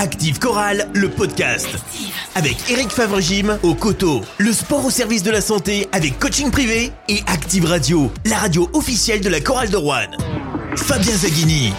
[0.00, 1.68] Active Chorale, le podcast.
[2.34, 4.22] Avec Eric Favre-Gym au coteau.
[4.38, 6.90] Le sport au service de la santé avec coaching privé.
[7.10, 10.10] Et Active Radio, la radio officielle de la Chorale de Rouen.
[10.74, 11.74] Fabien Zaghini.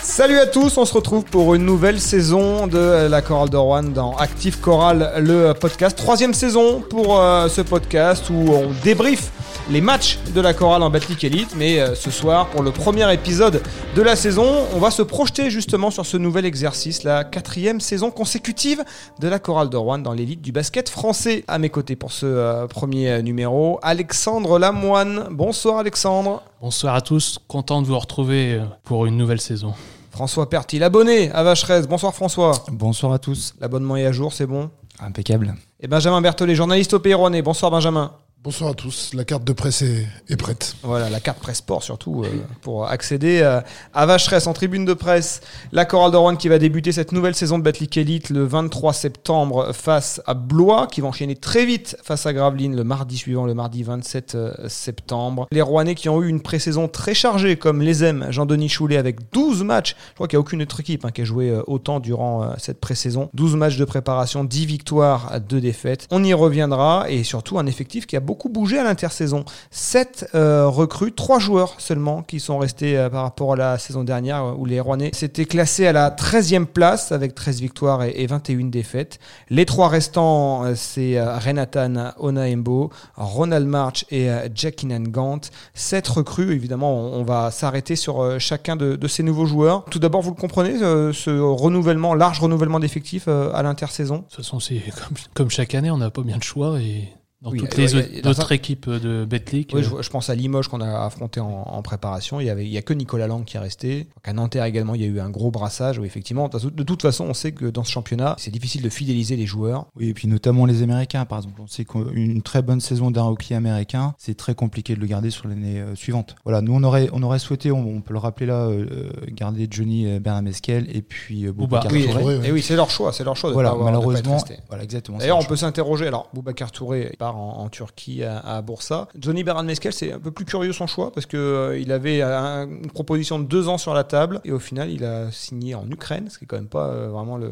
[0.00, 3.82] Salut à tous, on se retrouve pour une nouvelle saison de la Chorale de Rouen
[3.82, 5.98] dans Active Chorale, le podcast.
[5.98, 9.30] Troisième saison pour euh, ce podcast où on débrief
[9.72, 11.54] les matchs de la chorale en Battle Elite.
[11.56, 13.62] Mais euh, ce soir, pour le premier épisode
[13.96, 18.10] de la saison, on va se projeter justement sur ce nouvel exercice, la quatrième saison
[18.10, 18.84] consécutive
[19.18, 21.44] de la chorale de Rouen dans l'élite du basket français.
[21.48, 25.28] À mes côtés pour ce euh, premier numéro, Alexandre Lamoine.
[25.30, 26.42] Bonsoir Alexandre.
[26.60, 29.72] Bonsoir à tous, content de vous retrouver euh, pour une nouvelle saison.
[30.10, 31.88] François Pertil, l'abonné à Vacheresse.
[31.88, 32.52] Bonsoir François.
[32.70, 33.54] Bonsoir à tous.
[33.58, 34.70] L'abonnement est à jour, c'est bon?
[35.00, 35.54] Impeccable.
[35.80, 37.40] Et Benjamin Berthollet, journaliste au Pays Rouennais.
[37.40, 38.12] Bonsoir Benjamin.
[38.44, 40.74] Bonsoir à tous, la carte de presse est, prête.
[40.82, 42.28] Voilà, la carte presse sport surtout, euh,
[42.60, 43.60] pour accéder euh,
[43.94, 45.42] à Vacheresse en tribune de presse.
[45.70, 48.94] La Chorale de Rouen qui va débuter cette nouvelle saison de Battle Elite le 23
[48.94, 53.46] septembre face à Blois, qui va enchaîner très vite face à Gravelines le mardi suivant,
[53.46, 55.46] le mardi 27 euh, septembre.
[55.52, 59.30] Les Rouennais qui ont eu une pré-saison très chargée, comme les aime Jean-Denis Choulet avec
[59.30, 59.94] 12 matchs.
[60.08, 62.80] Je crois qu'il n'y a aucune autre équipe hein, qui a joué autant durant cette
[62.80, 63.30] pré-saison.
[63.34, 66.08] 12 matchs de préparation, 10 victoires, 2 défaites.
[66.10, 69.44] On y reviendra et surtout un effectif qui a beaucoup bougé à l'intersaison.
[69.70, 74.44] 7 recrues, 3 joueurs seulement qui sont restés euh, par rapport à la saison dernière
[74.44, 78.26] euh, où les Rouennais s'étaient classés à la 13e place avec 13 victoires et, et
[78.26, 79.18] 21 défaites.
[79.50, 85.40] Les trois restants, euh, c'est euh, Renatan Onaembo, Ronald March et euh, Jackinan Gant.
[85.74, 89.84] 7 recrues, évidemment, on, va s'arrêter sur euh, chacun de, ces nouveaux joueurs.
[89.86, 94.16] Tout d'abord, vous le comprenez, euh, ce renouvellement, large renouvellement d'effectifs euh, à l'intersaison?
[94.16, 97.08] De toute façon, comme, comme chaque année, on n'a pas bien de choix et
[97.42, 99.72] dans Oui, toutes euh, les autres, y a- dans autres un- équipes de Betclic.
[99.74, 102.38] Oui, je, je pense à Limoges qu'on a affronté en, en préparation.
[102.40, 104.04] Il y avait, il y a que Nicolas Lang qui est resté.
[104.04, 105.98] Donc à Nanterre également, il y a eu un gros brassage.
[105.98, 109.34] Où effectivement, de toute- façon, on sait que dans ce championnat, c'est difficile de fidéliser
[109.36, 109.86] les joueurs.
[109.96, 111.60] Oui, et puis notamment les Américains, par exemple.
[111.60, 115.30] On sait qu'une très bonne saison d'un rookie américain, c'est très compliqué de le garder
[115.30, 116.36] sur l'année euh, suivante.
[116.44, 119.10] Voilà, nous on aurait, on aurait souhaité, on, on peut le rappeler là, euh, euh,
[119.32, 121.80] garder Johnny euh, Bernameskel et puis euh, Bouba.
[121.80, 122.38] Boubacar Oui, Touré.
[122.38, 122.48] Ouais.
[122.48, 124.06] Et oui, c'est leur choix, c'est leur choix de Voilà, pas avoir- de pas être
[124.06, 124.58] malheureusement, resté.
[124.68, 125.18] voilà, exactement.
[125.18, 126.06] D'ailleurs, on peut s'interroger.
[126.06, 129.08] Alors, Boubacar Touré en, en Turquie à, à Bursa.
[129.18, 132.22] Johnny Beran Meskel, c'est un peu plus curieux son choix parce que euh, il avait
[132.22, 135.74] un- une proposition de deux ans sur la table et au final, il a signé
[135.74, 137.50] en Ukraine, ce qui est quand même pas euh, vraiment le,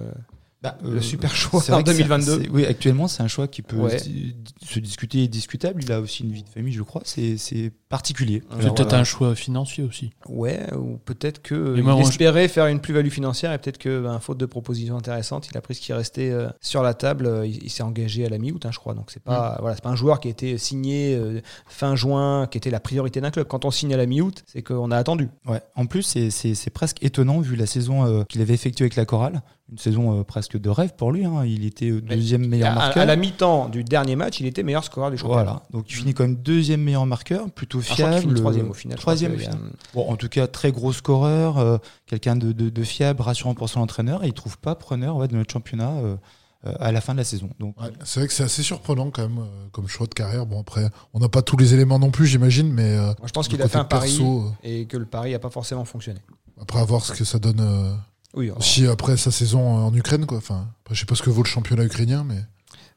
[0.63, 2.43] Bah, le euh, super choix en vrai que c'est- 2022.
[2.45, 3.99] c'est- Oui, actuellement, c'est un choix qui peut Ouais.
[3.99, 5.83] se, discuter et discutable.
[5.83, 7.03] Il a aussi une vie de famille, je crois.
[7.05, 8.43] C'est particulier.
[8.61, 8.99] C'est peut-être voilà.
[9.01, 10.11] un choix financier aussi.
[10.29, 13.77] Ouais, ou peut-être que il moi, moi, je- espérait faire une plus-value financière et peut-être
[13.79, 16.95] que, ben, faute de propositions intéressantes, il a pris ce qui restait euh, sur la
[16.95, 17.27] table.
[17.27, 18.95] Euh, Il, il s'est engagé à la mi-août, hein, je crois.
[18.95, 22.47] Donc c'est pas, voilà, c'est pas un joueur qui a été signé euh, fin juin,
[22.47, 23.47] qui était la priorité d'un club.
[23.49, 25.29] Quand on signe à la mi-août, c'est qu'on a attendu.
[25.47, 25.61] Ouais.
[25.75, 29.43] En plus, c'est- presque étonnant vu la saison euh, qu'il avait effectuée avec la chorale.
[29.73, 31.25] Une saison euh, presque de rêve pour lui.
[31.25, 31.45] hein.
[31.45, 33.03] Il était Mais deuxième meilleur à, marqueur.
[33.05, 35.43] à la mi-temps du dernier match, il était meilleur scoreur du championnat.
[35.45, 38.35] Voilà, donc il finit quand même deuxième meilleur marqueur, plutôt Je crois qu'il fiable.
[38.35, 38.99] troisième au final.
[38.99, 39.59] Troisième au a- final.
[39.95, 43.69] Bon, en tout cas, très gros scoreur, euh, quelqu'un de, de- de fiable, rassurant pour
[43.69, 46.17] son entraîneur, et il trouve pas preneur ouais, de notre championnat euh,
[46.67, 47.49] euh, à la fin de la saison.
[47.59, 50.45] Donc, Ouais, c'est vrai que c'est assez surprenant quand même euh, comme choix de carrière.
[50.47, 53.33] Bon après, on n'a pas tous les éléments non plus, j'imagine, mais euh, Moi, je
[53.33, 55.85] pense qu'il a fait un pari perso, euh, et que le pari n'a pas forcément
[55.87, 56.21] fonctionné.
[56.61, 57.95] après à voir ce que ça donne euh,
[58.35, 60.37] Oui, alors, aussi après sa saison en Ukraine quoi.
[60.39, 62.43] Enfin, après, je sais pas ce que vaut le championnat ukrainien, mais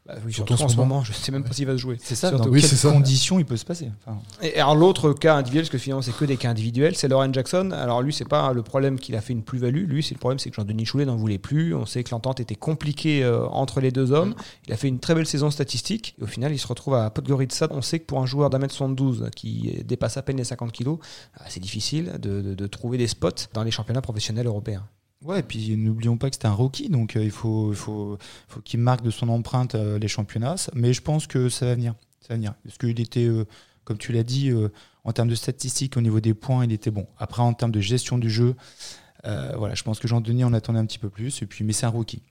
[0.05, 1.97] bah oui, surtout surtout en ce moment, je sais même pas s'il va se jouer.
[2.03, 2.45] c'est ça, Surtout.
[2.45, 2.91] dans Oui, quelles ça.
[2.91, 6.11] conditions il peut se passer Enfin, Et alors l'autre cas individuel, parce que finalement c'est
[6.15, 7.71] que des cas individuels, c'est Lauren Jackson.
[7.71, 9.85] Alors lui, c'est pas le problème qu'il a fait une plus-value.
[9.87, 11.73] Lui, c'est le problème, c'est que Jean-Denis Choulet n'en voulait plus.
[11.73, 14.35] On sait que l'entente était compliquée euh, entre les deux hommes.
[14.67, 16.15] Il a fait une très belle saison statistique.
[16.19, 17.67] Et au final, il se retrouve à Podgorica.
[17.71, 20.71] On sait que pour un joueur d'un mètre 72 qui dépasse à peine les 50
[20.73, 20.99] kilos,
[21.37, 24.85] ah, c'est difficile de, de- de trouver des spots dans les championnats professionnels européens.
[25.23, 28.17] Ouais, et puis n'oublions pas que c'était un rookie, donc euh, il faut, il faut,
[28.49, 30.55] faut qu'il marque de son empreinte euh, les championnats.
[30.73, 31.95] Mais je pense que ça va venir.
[32.19, 32.53] Ça va venir.
[32.63, 33.45] Parce qu'il était, euh,
[33.85, 34.51] comme tu l'as dit,
[35.03, 37.07] en termes de statistiques, au niveau des points, il était bon.
[37.17, 38.55] Après, en termes de gestion du jeu,
[39.23, 41.43] voilà, je pense que Jean-Denis en attendait un petit peu plus.
[41.49, 42.21] Puis, mais c'est un rookie.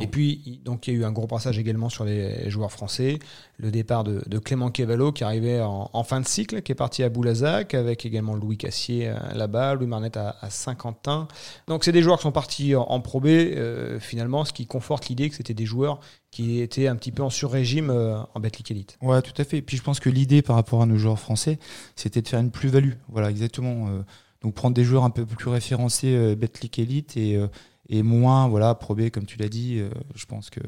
[0.00, 3.18] Et puis, donc, il y a eu un gros brassage également sur les joueurs français.
[3.58, 7.08] Le départ de, Clément Cavallo qui arrivait en, fin de cycle, qui est parti à
[7.08, 11.28] Boulazac, avec également Louis Cassier euh, là-bas, Louis Marnette à, Saint-Quentin.
[11.66, 15.08] Donc, c'est des joueurs qui sont partis en, en Pro euh, finalement, ce qui conforte
[15.08, 16.00] l'idée que c'était des joueurs
[16.30, 18.98] qui étaient un petit peu en sur-régime euh, en Betclic Elite.
[19.02, 19.58] Ouais, tout à fait.
[19.58, 21.58] Et puis je pense que l'idée par rapport à nos joueurs français,
[21.96, 22.92] c'était de faire une plus-value.
[23.08, 23.88] Voilà, exactement.
[23.88, 24.02] Euh,
[24.42, 27.40] donc prendre des joueurs un peu plus référencés Betclic Elite et,
[27.88, 29.78] et moins, voilà, Pro B, comme tu l'as dit.
[29.78, 30.60] euh, je pense que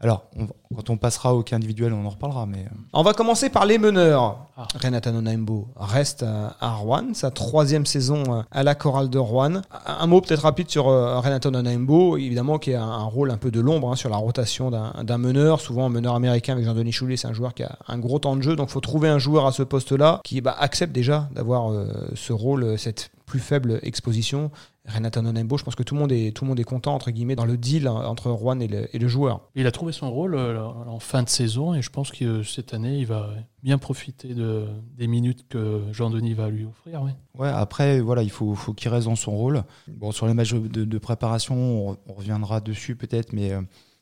[0.00, 2.44] Alors, on quand on passera au cas individuel, on en reparlera.
[2.46, 4.46] Mais euh, On va commencer par les meneurs.
[4.56, 4.68] Ah.
[4.78, 9.62] Renata Nonaimbo reste à Rouen, sa troisième saison euh, à la chorale de Rouen.
[9.86, 13.50] Un mot peut-être rapide sur euh, Renata Nonaimbo, évidemment qui a un rôle un peu
[13.50, 15.60] de l'ombre hein, sur la rotation d'un d'un meneur.
[15.60, 18.36] Souvent, un meneur américain avec Jean-Denis Choulet, c'est un joueur qui a un gros temps
[18.36, 21.28] de jeu, donc il faut trouver un joueur à ce poste-là qui bah, accepte déjà
[21.34, 24.50] d'avoir euh, ce rôle, cette plus faible exposition.
[24.86, 27.10] Renata Nonaimbo, je pense que tout le monde est, tout le monde est content, entre
[27.10, 29.42] guillemets, dans le deal hein, entre Rouen et le, et le joueur.
[29.54, 32.42] Il a trouvé son rôle euh, en fin de saison et je pense que euh,
[32.42, 33.30] cette année, il va
[33.62, 34.64] bien profiter de,
[34.96, 37.02] des minutes que Jean-Denis va lui offrir.
[37.02, 37.10] oui.
[37.38, 39.62] ouais, après, voilà, il faut, faut qu'il reste dans son rôle.
[39.88, 43.60] Bon, sur les matchs de, de préparation, on, on reviendra dessus peut-être, mais euh,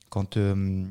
[0.08, 0.84] quand euh,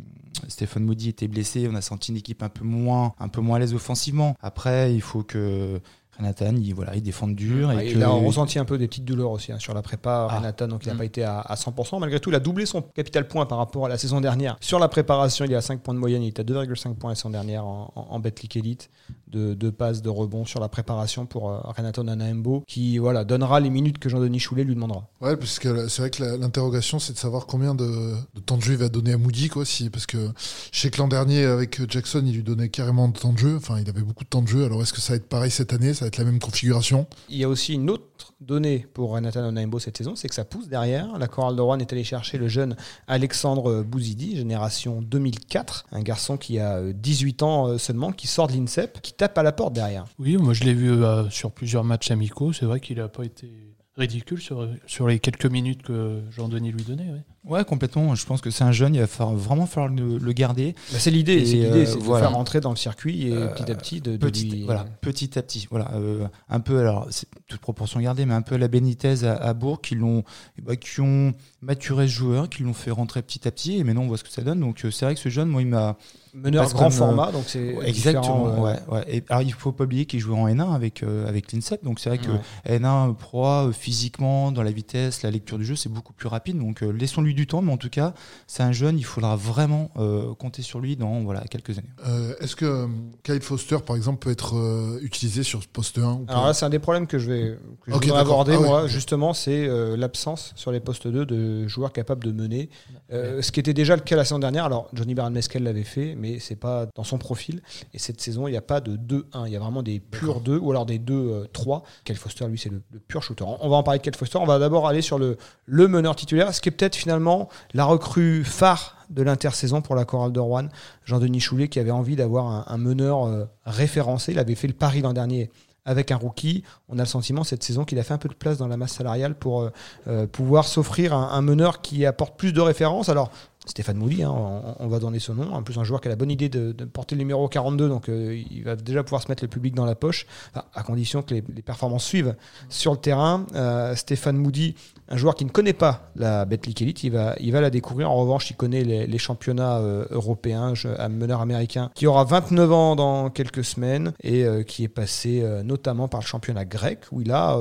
[0.50, 3.56] Stéphane Maudit était blessé, on a senti une équipe un peu moins, un peu moins
[3.56, 4.36] à l'aise offensivement.
[4.42, 5.80] Après, il faut que
[6.18, 7.72] Renatan, il, voilà, il défende dur.
[7.72, 10.28] et il que- a ressenti un peu des petites douleurs aussi hein, sur la prépa,
[10.30, 10.38] Ah.
[10.38, 10.98] Renata, donc il n'a Mm.
[10.98, 12.00] pas été à, à 100%.
[12.00, 14.58] Malgré tout, il a doublé son capital point par rapport à la saison dernière.
[14.62, 17.12] Sur la préparation, il est à 5 points de moyenne, il est à 2,5 points
[17.12, 18.90] la saison dernière en, en, en Betclic Elite,
[19.28, 23.60] de, de passes, de rebonds sur la préparation pour euh, Renato Nanaembo, qui voilà, donnera
[23.60, 25.08] les minutes que Jean-Denis Choulet lui demandera.
[25.22, 28.62] Ouais, parce que c'est vrai que l'interrogation, c'est de savoir combien de, de temps de
[28.62, 29.66] jeu il va donner à Moody, quoi.
[29.66, 30.30] Si, parce que
[30.72, 33.56] je sais que l'an dernier, avec Jackson, il lui donnait carrément de temps de jeu.
[33.58, 34.64] Enfin, il avait beaucoup de temps de jeu.
[34.66, 35.94] Alors, est-ce que ça va être pareil cette année?
[35.94, 39.42] Ça va être la même configuration Il y a aussi une autre donnée pour Renata
[39.42, 41.18] Nanaembo cette saison, c'est que ça pousse derrière.
[41.18, 42.76] La chorale de Rouen est allée chercher le jeune
[43.08, 48.48] Alexandre Bouzidi, génération 2004, un garçon qui a euh, 18 ans euh, seulement, qui sort
[48.48, 50.06] de l'INSEP, qui tape à la porte derrière.
[50.20, 52.54] Oui, moi je l'ai vu euh, sur plusieurs matchs amicaux.
[52.54, 53.50] C'est vrai qu'il n'a pas été
[53.98, 57.08] ridicule sur, sur les quelques minutes que Jean-Denis lui donnait.
[57.12, 57.20] oui.
[57.46, 58.16] Ouais, complètement.
[58.16, 60.74] Je pense que c'est un jeune, il va falloir, vraiment falloir le, le garder.
[60.92, 62.26] Bah, c'est l'idée, Et, c'est l'idée, euh, c'est de voilà.
[62.26, 64.64] le faire rentrer dans le circuit et Euh, petit à petit de, de petit, lui-
[64.64, 65.68] voilà, petit à petit.
[65.70, 69.24] Voilà, euh, un peu, alors, c'est toute proportion gardée, mais un peu à la Benitez
[69.26, 70.24] à, à Bourg, qui, l'ont,
[70.64, 74.02] bah, qui ont maturé ce joueur, qui l'ont fait rentrer petit à petit, et maintenant
[74.04, 74.60] on voit ce que ça donne.
[74.60, 75.98] Donc c'est vrai que ce jeune, moi, il m'a.
[76.36, 79.06] Meneur parce grand euh, format, donc c'est Exactement, différent, euh, ouais, ouais.
[79.18, 82.00] Et, alors il faut pas oublier qu'il joue en N1 avec, euh, avec l'INSEP, donc
[82.00, 82.78] c'est vrai que Ouais.
[82.80, 86.58] N1 Pro euh, physiquement, dans la vitesse, la lecture du jeu, c'est beaucoup plus rapide.
[86.60, 88.14] Donc euh, laissons-lui du temps, mais en tout cas,
[88.48, 91.90] c'est un jeune, il faudra vraiment euh, compter sur lui dans voilà, quelques années.
[92.08, 92.88] Euh, Est-ce que euh,
[93.24, 96.34] Kyle Foster, par exemple, peut être euh, utilisé sur ce poste 1 ou pas?
[96.34, 99.34] Alors là, c'est un des problèmes que je vais que je aborder, Ah moi, justement,
[99.34, 102.70] c'est euh, l'absence sur les postes 2 de joueurs capables de mener.
[103.12, 104.66] Euh, ce qui était déjà le cas la saison dernière.
[104.66, 107.62] Alors, Johnny Baron Mescal l'avait fait, mais c'est pas dans son profil.
[107.94, 109.48] Et cette saison, il n'y a pas de 2-1.
[109.48, 111.84] Il y a vraiment des purs 2 ou alors des 2-3.
[112.04, 113.46] Kel Foster, lui, c'est le, le pur shooter.
[113.46, 114.38] On va en parler de Kel Foster.
[114.38, 117.86] On va d'abord aller sur le, le meneur titulaire, ce qui est peut-être finalement la
[117.86, 120.68] recrue phare de l'intersaison pour la chorale de Rouen.
[121.04, 124.32] Jean-Denis Choulet qui avait envie d'avoir un, un meneur euh, référencé.
[124.32, 125.52] Il avait fait le pari l'an dernier
[125.86, 126.64] avec un rookie.
[126.90, 128.78] On a le sentiment cette saison qu'il a fait un peu de place dans la
[128.78, 129.70] masse salariale pour euh,
[130.08, 133.10] euh, pouvoir s'offrir un, un meneur qui apporte plus de références.
[133.10, 133.32] Alors,
[133.66, 135.54] Stéphane Mouli, hein, on, on va donner son nom.
[135.54, 137.90] En plus, un joueur qui a la bonne idée de, de porter le numéro 42,
[137.90, 140.28] donc euh, il va déjà pouvoir se mettre le public dans la poche,
[140.74, 142.36] à condition que les, les performances suivent
[142.70, 143.46] sur le terrain.
[143.56, 144.76] Euh, Stéphane Moody,
[145.08, 148.10] un joueur qui ne connaît pas la Betclic Elite, il va, la découvrir.
[148.10, 152.96] En revanche, il connaît les, championnats euh, européens, un meneur américain qui aura 29 ans
[152.96, 157.22] dans quelques semaines et euh, qui est passé euh, notamment par le championnat grec où
[157.22, 157.58] il a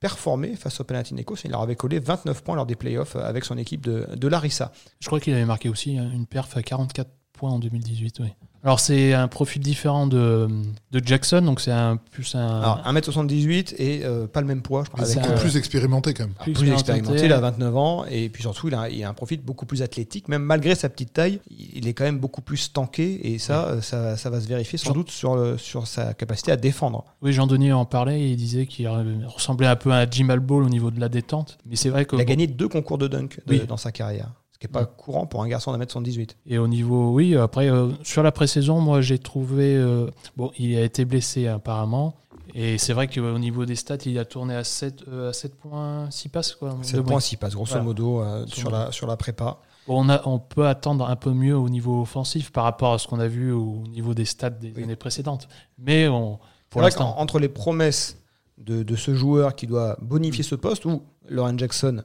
[0.00, 1.36] performé face au Panathinaikos.
[1.44, 4.72] Il leur avait collé 29 points lors des playoffs avec son équipe de, de Larissa.
[5.00, 8.20] Je crois qu'il avait marqué aussi hein, une perf à 44 points en 2018.
[8.20, 8.28] Oui.
[8.64, 10.48] Alors c'est un profil différent de,
[10.90, 14.84] de Jackson, donc c'est un plus un Alors 1m78 et euh, pas le même poids,
[14.86, 15.04] je crois.
[15.04, 16.32] Avec, beaucoup euh, plus expérimenté quand même.
[16.54, 19.42] plus, expérimenté, il a 29 ans et puis surtout il a, il a un profil
[19.42, 23.34] beaucoup plus athlétique, même malgré sa petite taille, il est quand même beaucoup plus tanké
[23.34, 26.14] et ça, euh, ça, ça va se vérifier sans Jean- doute sur, le- sur sa
[26.14, 27.04] capacité à défendre.
[27.20, 28.88] Oui, Jean-Denis en parlait et il disait qu'il
[29.26, 31.58] ressemblait un peu à Jim Ball au niveau de la détente.
[31.66, 33.62] Mais c'est vrai que Il a gagné deux concours de dunk de- Oui.
[33.68, 34.30] dans sa carrière,
[34.66, 34.96] qui n'est pas Ouais.
[34.96, 36.36] courant pour un garçon d'un mètre 78.
[36.46, 39.74] Et au niveau, oui, après, euh, sur la pré-saison, moi, j'ai trouvé.
[39.76, 42.14] euh, bon, il a été blessé apparemment.
[42.54, 45.54] Et c'est vrai qu'au niveau des stats, il a tourné à 7, euh, à 7
[45.56, 46.54] points, 6 passes.
[46.54, 47.20] Quoi, C'est de le point moyenne.
[47.20, 47.84] s'il passe, grosso Voilà.
[47.84, 49.58] modo, euh, sur, la, sur la prépa.
[49.88, 53.06] On, a, on peut attendre un peu mieux au niveau offensif par rapport à ce
[53.08, 54.84] qu'on a vu au niveau des stats des Oui.
[54.84, 55.48] années précédentes.
[55.78, 56.38] Mais on,
[56.70, 57.12] pour l'instant.
[57.14, 58.18] qu'entre les promesses
[58.58, 62.02] de, de ce joueur qui doit bonifier ce poste, où Lauren Jackson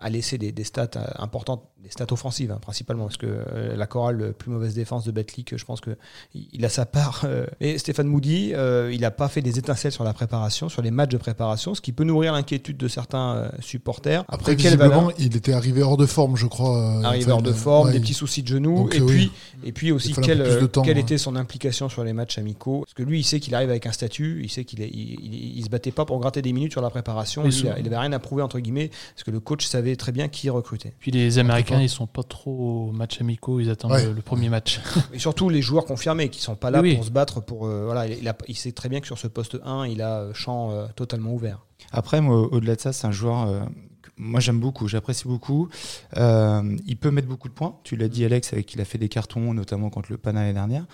[0.00, 3.76] a laissé des, des stats euh, importantes, des stats offensives hein, principalement, parce que euh,
[3.76, 5.90] la chorale plus mauvaise défense de Betclic, je pense que
[6.34, 7.22] il il a sa part.
[7.24, 7.46] euh.
[7.60, 10.90] Et Stéphane Moody, euh, il n'a pas fait des étincelles sur la préparation, sur les
[10.90, 14.24] matchs de préparation, ce qui peut nourrir l'inquiétude de certains supporters.
[14.28, 17.04] Après, valeur visiblement, il était arrivé hors de forme, je crois.
[17.04, 19.32] arrivé hors de forme, ouais, des petits soucis de genoux, et, puis, oui.
[19.64, 21.02] et puis aussi quelle, temps, quelle ouais.
[21.02, 22.80] était son implication sur les matchs amicaux.
[22.84, 25.58] Parce que lui, il sait qu'il arrive avec un statut, il sait qu'il il, il-
[25.58, 27.74] il se battait pas pour gratter des minutes sur la préparation, il, a- souvent.
[27.78, 30.48] il avait rien à prouver, entre guillemets, parce que le coach savait très bien qui
[30.50, 30.92] recruter.
[30.98, 34.04] Puis les Américains ils sont pas trop match amicaux, ils attendent Ouais.
[34.06, 34.80] le, le premier match.
[35.12, 36.94] Et surtout les joueurs confirmés qui sont pas là Oui, oui.
[36.96, 39.26] pour se battre pour euh, voilà il, a- il sait très bien que sur ce
[39.26, 41.64] poste 1 il a euh, champ euh, totalement ouvert.
[41.92, 43.60] Après, moi, au-delà de ça, c'est un joueur euh,
[44.02, 45.68] que moi j'aime beaucoup, j'apprécie beaucoup.
[46.16, 47.74] Euh, il peut mettre beaucoup de points.
[47.84, 50.52] Tu l'as dit, Alex, avec qu'il a fait des cartons, notamment contre le Pana l'année
[50.52, 50.84] dernière.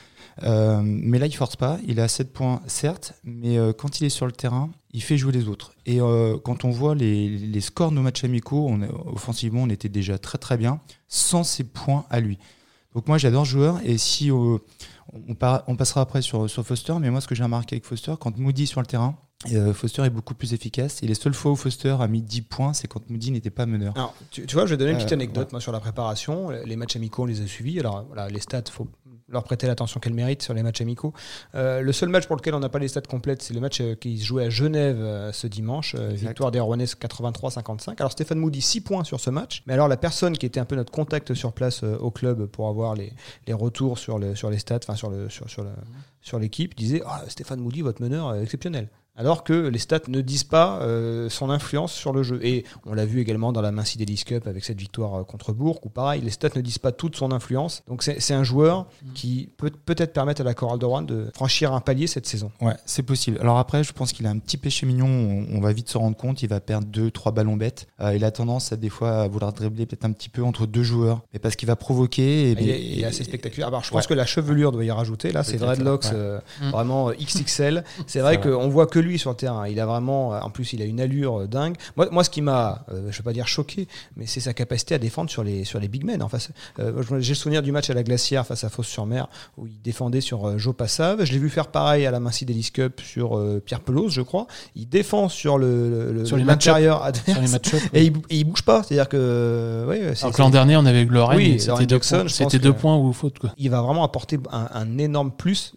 [0.43, 1.79] Euh, mais là, il force pas.
[1.87, 5.17] Il a 7 points, certes, mais euh, quand il est sur le terrain, il fait
[5.17, 5.73] jouer les autres.
[5.87, 9.71] Et euh, quand on voit les, scores de nos matchs amicaux, on, est- offensivement, on
[9.71, 12.39] était déjà très très bien, sans ses points à lui.
[12.95, 13.81] Donc moi, j'adore ce joueur.
[13.85, 14.61] Et si on
[15.77, 18.65] passera après sur, sur Foster, mais moi, ce que j'ai remarqué avec Foster, quand Moody
[18.65, 19.17] est sur le terrain,
[19.53, 21.03] euh, Foster est beaucoup plus efficace.
[21.03, 23.67] Et les seules fois où Foster a mis 10 points, c'est quand Moody n'était pas
[23.67, 23.93] meneur.
[23.97, 25.53] Alors, tu, tu vois, je vais donner une petite Euh, anecdote ouais.
[25.53, 26.51] moi, sur la préparation.
[26.51, 27.79] Les matchs amicaux, on les a suivis.
[27.81, 28.89] Alors, voilà, les stats, faut
[29.29, 31.13] leur prêter l'attention qu'elles méritent sur les matchs amicaux.
[31.57, 33.83] Euh, le seul match pour lequel on n'a pas les stats complètes, c'est le match
[34.01, 35.95] qui se jouait à Genève ce dimanche.
[35.97, 37.97] victoire des Rouennais 83-55.
[38.01, 39.63] Alors, Stéphane Moody, 6 points sur ce match.
[39.67, 42.69] Mais alors, la personne qui était un peu notre contact sur place au club pour
[42.69, 43.13] avoir les,
[43.47, 45.71] les retours sur, le, sur les stats, enfin, sur le- sur, sur le-
[46.21, 48.89] sur l'équipe, disait Ah, Stéphane Moody, votre meneur, exceptionnel.
[49.17, 52.39] Alors que les stats ne disent pas euh, son influence sur le jeu.
[52.43, 55.53] Et on l'a vu également dans la Mincy Davis Cup avec cette victoire euh, contre
[55.53, 57.83] Bourg, où pareil, les stats ne disent pas toute son influence.
[57.89, 61.73] Donc c'est un joueur qui peut peut-être permettre à la Coral de Rouen de franchir
[61.73, 62.51] un palier cette saison.
[62.61, 63.39] Ouais, c'est possible.
[63.41, 65.07] Alors après, je pense qu'il a un petit péché mignon.
[65.07, 66.43] On, on va vite se rendre compte.
[66.43, 67.87] Il va perdre deux, trois ballons bêtes.
[68.01, 70.67] Euh, il a tendance à des fois à vouloir dribbler peut-être un petit peu entre
[70.67, 72.51] deux joueurs, mais parce qu'il va provoquer.
[72.51, 73.69] Et, Il est, il est assez spectaculaire.
[73.69, 74.09] Alors, je pense Ouais.
[74.09, 75.33] que la chevelure doit y rajouter.
[75.33, 76.11] Là, c'est dreadlocks ouais.
[76.15, 76.71] euh, Mm.
[76.71, 77.85] vraiment XXL.
[78.07, 78.41] C'est vrai C'est vrai.
[78.41, 79.67] qu'on voit que lui sur le terrain.
[79.69, 81.77] Il a vraiment, en plus, il a une allure euh, dingue.
[81.97, 84.95] Moi, moi ce qui m'a, euh, je vais pas dire choqué, mais c'est sa capacité
[84.95, 86.23] à défendre sur les, sur les big men.
[86.23, 89.67] En face, euh, j'ai le souvenir du match à la Glacière face à Fosse-sur-Mer où
[89.67, 91.25] il défendait sur euh, Joe Passave.
[91.25, 94.23] Je l'ai vu faire pareil à la Mincy Davis Cup sur euh, Pierre Pelouse, je
[94.23, 94.47] crois.
[94.75, 98.83] Il défend sur le, le- Sur les sur Et il, et il bouge pas.
[98.83, 102.19] C'est-à-dire que, ouais, c'est- Alors que l'an dernier, on avait Lorraine, Oui, c'était deux, Jackson,
[102.21, 103.39] points, c'était deux points ou faute.
[103.39, 103.51] Quoi.
[103.57, 105.75] il va vraiment apporter un, un énorme plus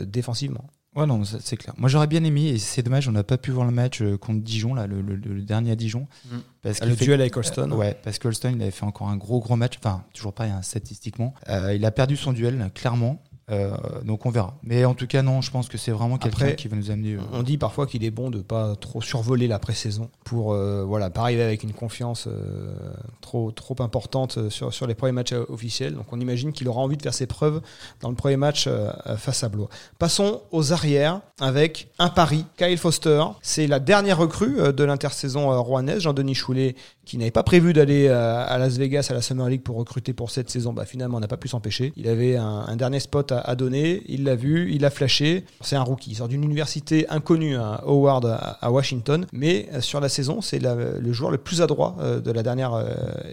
[0.00, 0.64] défensivement.
[0.94, 1.72] Ouais, non, c'est clair.
[1.78, 4.18] Moi, j'aurais bien aimé, et c'est dommage, on n'a pas pu voir le match euh,
[4.18, 6.06] contre Dijon, là, le, le- le dernier à Dijon.
[6.26, 6.36] Mm.
[6.62, 7.70] Parce Le qu'il fait- duel avec Holston.
[7.72, 9.78] Euh, ouais, parce que Holston, il avait fait encore un gros, gros match.
[9.78, 11.32] Enfin, toujours pas hein, statistiquement.
[11.48, 13.22] Euh, il a perdu son duel, clairement.
[13.50, 13.72] Euh,
[14.04, 14.56] donc on verra.
[14.62, 17.14] Mais en tout cas, non, je pense que c'est vraiment quelqu'un qui va nous amener.
[17.14, 20.84] euh, On dit parfois qu'il est bon de pas trop survoler la pré-saison pour euh,
[20.84, 22.74] voilà pas arriver avec une confiance euh,
[23.20, 25.94] trop trop importante sur, sur les premiers matchs officiels.
[25.94, 27.60] Donc on imagine qu'il aura envie de faire ses preuves
[28.00, 28.68] dans le premier match
[29.16, 29.68] face à Blois.
[29.98, 32.46] Passons aux arrières avec un pari.
[32.56, 36.00] Kyle Foster, c'est la dernière recrue de l'intersaison rouennaise.
[36.02, 39.62] Jean-Denis Choulet qui n'avait pas prévu d'aller euh, à Las Vegas à la Summer League
[39.62, 41.92] pour recruter pour cette saison, bah, finalement on n'a pas pu s'empêcher.
[41.96, 45.44] Il avait un, un dernier spot à, à donner, il l'a vu, il a flashé.
[45.60, 49.80] C'est un rookie, il sort d'une université inconnue à Howard à, à Washington, mais euh,
[49.80, 52.72] sur la saison c'est le joueur le plus adroit euh, de la dernière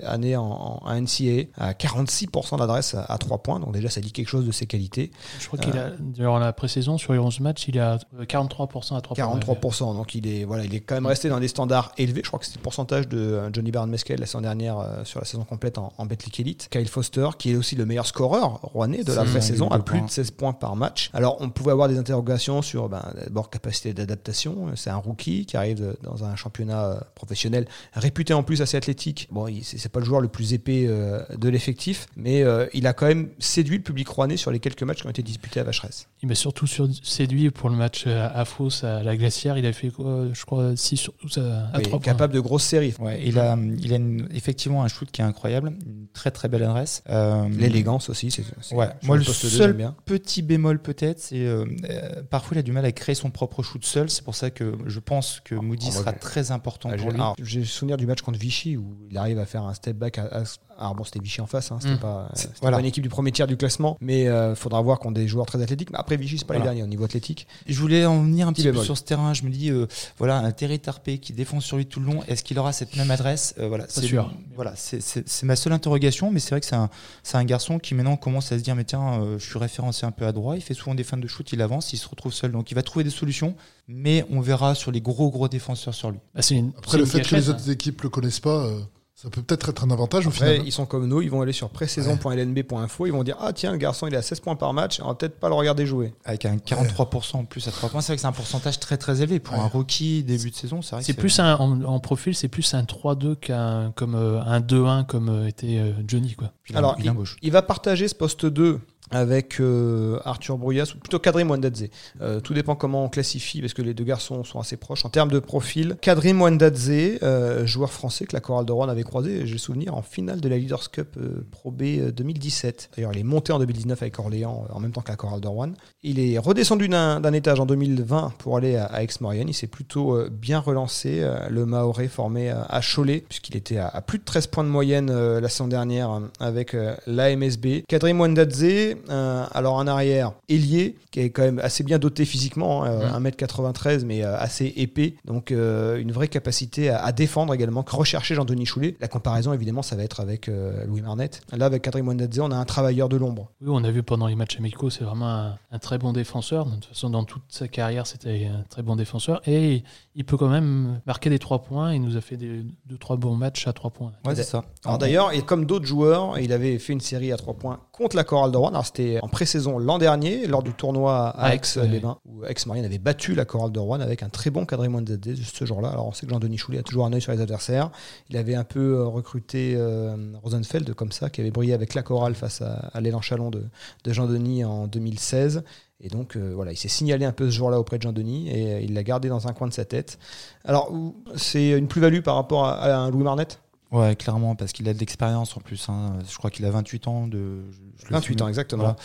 [0.03, 4.11] année en, en NCAA, à 46% d'adresse à, à 3 points, donc déjà ça dit
[4.11, 5.11] quelque chose de ses qualités.
[5.39, 8.25] Je crois qu'il a, durant la pré-saison, sur les 11 matchs, il est à euh,
[8.25, 9.39] 43% à 3 points.
[9.39, 12.21] 43%, donc il est, voilà, il est quand même resté dans des standards élevés.
[12.23, 15.19] Je crois que c'était le pourcentage de Johnny Barnes Mesquel la saison dernière euh, sur
[15.19, 16.69] la saison complète en, en Betclic Elite.
[16.71, 20.09] Kyle Foster, qui est aussi le meilleur scoreur rouennais de la pré-saison, à plus de
[20.09, 21.09] 16 points par match.
[21.13, 24.67] Alors on pouvait avoir des interrogations sur ben, d'abord capacité d'adaptation.
[24.75, 28.77] C'est un rookie qui arrive de- dans un championnat euh, professionnel réputé en plus assez
[28.77, 29.27] athlétique.
[29.31, 32.87] Bon, il- c'est pas le joueur le plus épais euh, de l'effectif, mais euh, il
[32.87, 35.59] a quand même séduit le public rouennais sur les quelques matchs qui ont été disputés
[35.59, 36.07] à Vacheresse.
[36.21, 39.57] Il m'a surtout sur- séduit pour le match à Fos, à la Glacière.
[39.57, 41.99] Il a fait quoi Je crois 6 sur 12 à, à Oui, 3 points.
[41.99, 42.93] capable de grosses séries.
[42.99, 46.47] Ouais, il a, il a une- effectivement un shoot qui est incroyable, une très très
[46.49, 47.03] belle adresse.
[47.09, 49.95] Euh, L'élégance aussi, c'est Ouais, moi le seul bien.
[50.05, 53.63] petit bémol peut-être, c'est euh, euh, parfois il a du mal à créer son propre
[53.63, 54.09] shoot seul.
[54.09, 57.11] C'est pour ça que je pense que Moody ah, moi, sera très important Ah, pour
[57.11, 57.23] j'ai- lui.
[57.41, 60.17] J'ai le souvenir du match contre Vichy où il arrive à faire un step back.
[60.17, 60.43] À, à-
[60.79, 61.99] alors bon, c'était Vichy en face, hein, c'était Mm.
[61.99, 62.77] pas, c'était voilà.
[62.77, 65.27] pas une équipe du premier tiers du classement, mais il faudra voir qu'on a des
[65.27, 65.91] joueurs très athlétiques.
[65.91, 66.65] Mais après Vichy, c'est pas Voilà.
[66.71, 67.47] les derniers au niveau athlétique.
[67.67, 69.33] Je voulais en venir un Petit petit peu sur ce terrain.
[69.33, 69.85] Je me dis, euh,
[70.17, 72.95] voilà, un Terry Tarpé qui défend sur lui tout le long, est-ce qu'il aura cette
[72.95, 73.53] même adresse?
[73.59, 74.31] Euh, Voilà, c'est sûr.
[74.55, 76.89] Voilà, c'est- ma seule interrogation, mais c'est vrai que c'est un,
[77.23, 80.05] c'est un garçon qui maintenant commence à se dire, mais tiens, euh, je suis référencé
[80.05, 80.57] un peu à droite.
[80.59, 82.75] Il fait souvent des fins de shoot, il avance, il se retrouve seul, donc il
[82.75, 83.55] va trouver des solutions.
[83.87, 86.19] Mais on verra sur les gros gros défenseurs sur lui.
[86.35, 87.53] Bah, une, Après, le fait que les hein.
[87.53, 88.79] autres équipes le connaissent pas, euh,
[89.21, 90.65] ça peut peut-être être un avantage au Après, final.
[90.67, 93.77] ils sont comme nous, ils vont aller sur présaison.lnb.info, ils vont dire ah tiens le
[93.77, 96.13] garçon il est à 16 points par match, on va peut-être pas le regarder jouer.
[96.25, 98.97] Avec un 43% en plus à 3 points, c'est vrai que c'est un pourcentage très
[98.97, 99.61] très élevé pour Ouais.
[99.61, 100.81] un rookie début de saison.
[100.81, 104.15] C'est vrai que C'est plus un, en, en profil, c'est plus un 3-2 qu'un comme
[104.15, 106.53] euh, un 2-1 comme euh, était euh, Johnny quoi.
[106.73, 107.11] Alors il
[107.41, 108.79] il va partager ce poste 2
[109.11, 111.89] avec euh, Arthur Bruyas, ou plutôt Kadri Mwandadze.
[112.21, 115.05] Euh, tout dépend comment on classifie, parce que les deux garçons sont assez proches.
[115.05, 116.89] En termes de profil, Kadri Mwandadze,
[117.23, 120.49] euh, joueur français que la Chorale de Rouen avait croisé, j'ai souvenir, en finale de
[120.49, 121.17] la Leaders Cup
[121.51, 122.91] Pro B euh, 2017.
[122.95, 125.47] D'ailleurs, il est monté en 2019 avec Orléans, en même temps que la Chorale de
[125.47, 125.71] Rouen.
[126.03, 129.49] Il est redescendu d'un étage en 2020 pour aller à, Aix-Maurienne.
[129.49, 134.19] Il s'est plutôt bien relancé, le Maoré formé à, Cholet, puisqu'il était à, à plus
[134.19, 136.75] de 13 points de moyenne la saison dernière avec
[137.05, 137.83] l'AMSB.
[137.87, 142.83] Kadri Mwandadze, euh, alors un arrière ailier, qui est quand même assez bien doté physiquement,
[142.83, 145.15] hein, euh, 1m93, mais euh, assez épais.
[145.25, 148.95] Donc euh, une vraie capacité à, à défendre également, que recherchait Jean-Denis Choulet.
[148.99, 151.29] La comparaison, évidemment, ça va être avec euh, Louis Marnet.
[151.51, 153.51] Là, avec Kadri Mwandadze, on a un travailleur de l'ombre.
[153.61, 156.65] Oui, on a vu pendant les matchs amicaux, c'est vraiment un, un très bon défenseur.
[156.65, 159.41] De toute façon, dans toute sa carrière, c'était un très bon défenseur.
[159.47, 159.83] Et
[160.15, 161.93] il peut quand même marquer des trois points.
[161.93, 164.11] Il nous a fait des, deux, trois bons matchs à trois points.
[164.25, 164.63] Ouais, c'est ça.
[164.85, 168.15] Alors d'ailleurs, et comme d'autres joueurs, il avait fait une série à 3 points contre
[168.15, 168.69] la Chorale de Rouen.
[168.69, 172.19] Alors c'était en pré-saison l'an dernier, lors du tournoi à À Aix, Aix, les Bains,
[172.25, 175.65] où Aix-Marine avait battu la Chorale de Rouen avec un très bon cadré Mwandadze ce
[175.65, 175.89] jour-là.
[175.89, 177.91] Alors on sait que Jean-Denis Choulet a toujours un œil sur les adversaires.
[178.29, 182.03] Il avait un peu euh, recruté euh, Rosenfeld comme ça, qui avait brillé avec la
[182.03, 183.63] Chorale face à, à l'élan Chalon de,
[184.03, 185.63] de Jean-Denis en 2016.
[186.01, 188.73] Et donc euh, voilà, il s'est signalé un peu ce jour-là auprès de Jean-Denis et
[188.73, 190.17] euh, il l'a gardé dans un coin de sa tête.
[190.63, 190.91] Alors
[191.35, 193.47] c'est une plus-value par rapport à, à un Louis Marnet
[193.91, 195.89] Ouais, clairement, parce qu'il a de l'expérience en plus.
[195.89, 196.19] hein.
[196.29, 197.63] Je crois qu'il a 28 ans de.
[197.71, 198.95] je- je le 28 suis- ans, exactement.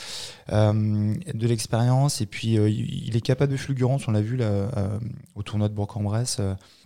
[0.48, 0.70] Voilà.
[0.72, 4.06] Euh, de l'expérience et puis euh, il est capable de fulgurance.
[4.08, 4.98] On l'a vu là, euh,
[5.34, 6.40] au tournoi de Bourg-en-Bresse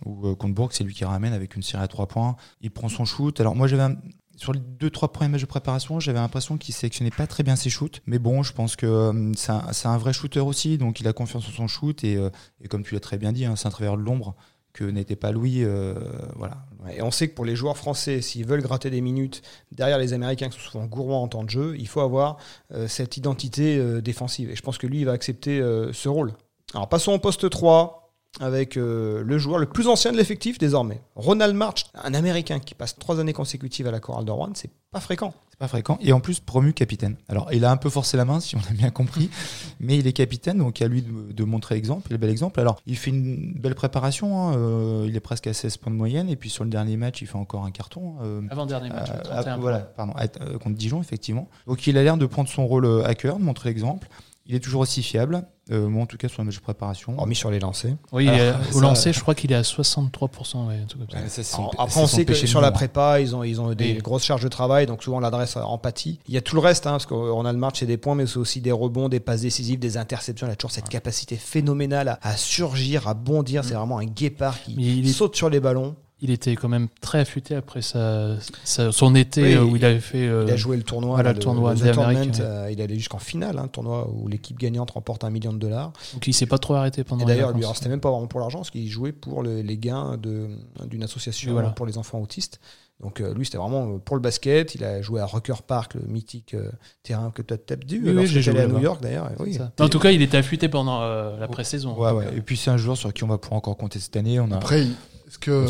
[0.05, 2.37] où contre Bourg, c'est lui qui ramène avec une série à 3 points.
[2.61, 3.37] Il prend son shoot.
[3.41, 3.97] Alors moi j'avais un-
[4.37, 7.57] sur les deux trois premiers matchs de préparation, j'avais l'impression qu'il sélectionnait pas très bien
[7.57, 8.01] ses shoots.
[8.05, 9.51] Mais bon, je pense que c'est
[9.87, 12.17] un, vrai shooter aussi, donc il a confiance en son shoot et,
[12.61, 14.35] et comme tu l'as très bien dit, hein, c'est un travailleur de l'ombre
[14.83, 15.63] n'était pas Louis.
[15.63, 15.93] euh,
[16.35, 16.57] voilà.
[16.93, 20.13] Et on sait que pour les joueurs français, s'ils veulent gratter des minutes derrière les
[20.13, 22.37] Américains qui sont souvent gourmands en temps de jeu, il faut avoir
[22.73, 24.49] euh, cette identité euh, défensive.
[24.49, 25.59] Et je pense que lui, il va accepter
[25.91, 26.33] ce rôle.
[26.73, 27.98] Alors passons au poste 3
[28.39, 31.01] avec euh, le joueur le plus ancien de l'effectif désormais.
[31.15, 34.69] Ronald March, un Américain qui passe trois années consécutives à la Chorale de Rouen, c'est
[34.91, 35.33] pas fréquent.
[35.49, 35.97] C'est pas fréquent.
[36.01, 37.15] Et en plus, promu capitaine.
[37.27, 39.29] Alors, il a un peu forcé la main, si on a bien compris.
[39.79, 42.59] mais il est capitaine, donc à lui de, de montrer l'exemple, le bel exemple.
[42.59, 44.39] Alors, il fait une belle préparation.
[44.49, 46.29] hein, euh, il est presque à 16 points de moyenne.
[46.29, 48.15] Et puis, sur le dernier match, il fait encore un carton.
[48.21, 51.49] euh, Avant-dernier match, euh, 31 ah, voilà, pardon, à- euh, contre Dijon, effectivement.
[51.67, 54.07] Donc, il a l'air de prendre son rôle à cœur, de montrer l'exemple.
[54.49, 55.43] Il est toujours aussi fiable.
[55.71, 57.13] Euh, moi, en tout cas, sur le match de préparation.
[57.19, 57.93] Hormis sur les lancers.
[58.11, 60.67] Oui, il est- Alors, au ça- lancé, je crois qu'il est à 63%.
[60.67, 61.23] Ouais, un truc comme ça.
[61.23, 63.93] Ouais, ça, Alors, après, on sait que sur la prépa, ils ont, ils ont des
[63.93, 63.97] Oui.
[63.99, 66.19] grosses charges de travail, donc souvent l'adresse en pâtit.
[66.27, 68.25] Il y a tout le reste, hein, parce que Ronald March, c'est des points, mais
[68.25, 70.47] c'est aussi des rebonds, des passes décisives, des interceptions.
[70.47, 73.63] Il a toujours cette capacité phénoménale à, à surgir, à bondir.
[73.63, 75.95] C'est vraiment un guépard qui est- saute sur les ballons.
[76.21, 79.85] Il était quand même très affûté après sa, sa- son été Oui, euh, où il
[79.85, 80.27] avait fait.
[80.27, 82.41] euh, Il a joué le tournoi, voilà, là, le tournoi The des Tournament, Amériques, ouais.
[82.41, 85.93] euh, il allait jusqu'en finale, hein, tournoi où l'équipe gagnante remporte un million de dollars.
[86.13, 88.41] Donc il s'est pas trop arrêté pendant Et d'ailleurs, lui, c'était même pas vraiment pour
[88.41, 90.49] l'argent, parce qu'il jouait pour le- les gains de-
[90.87, 91.69] d'une association voilà.
[91.69, 92.59] pour les enfants autistes.
[93.01, 94.75] Donc euh, lui, c'était vraiment pour le basket.
[94.75, 96.69] Il a joué à Rucker Park, le mythique euh,
[97.01, 98.03] terrain que tu as peut-être dû.
[98.05, 98.79] Oui, j'ai joué à New.
[98.79, 99.31] York, d'ailleurs.
[99.39, 99.57] Oui.
[99.79, 101.97] En tout cas, il était affûté pendant euh, la pré-saison.
[101.97, 102.25] Ouais, ouais.
[102.35, 104.37] Et puis, c'est un joueur sur qui on va pouvoir encore compter cette année.
[104.41, 104.85] On a Après,
[105.29, 105.65] est-ce que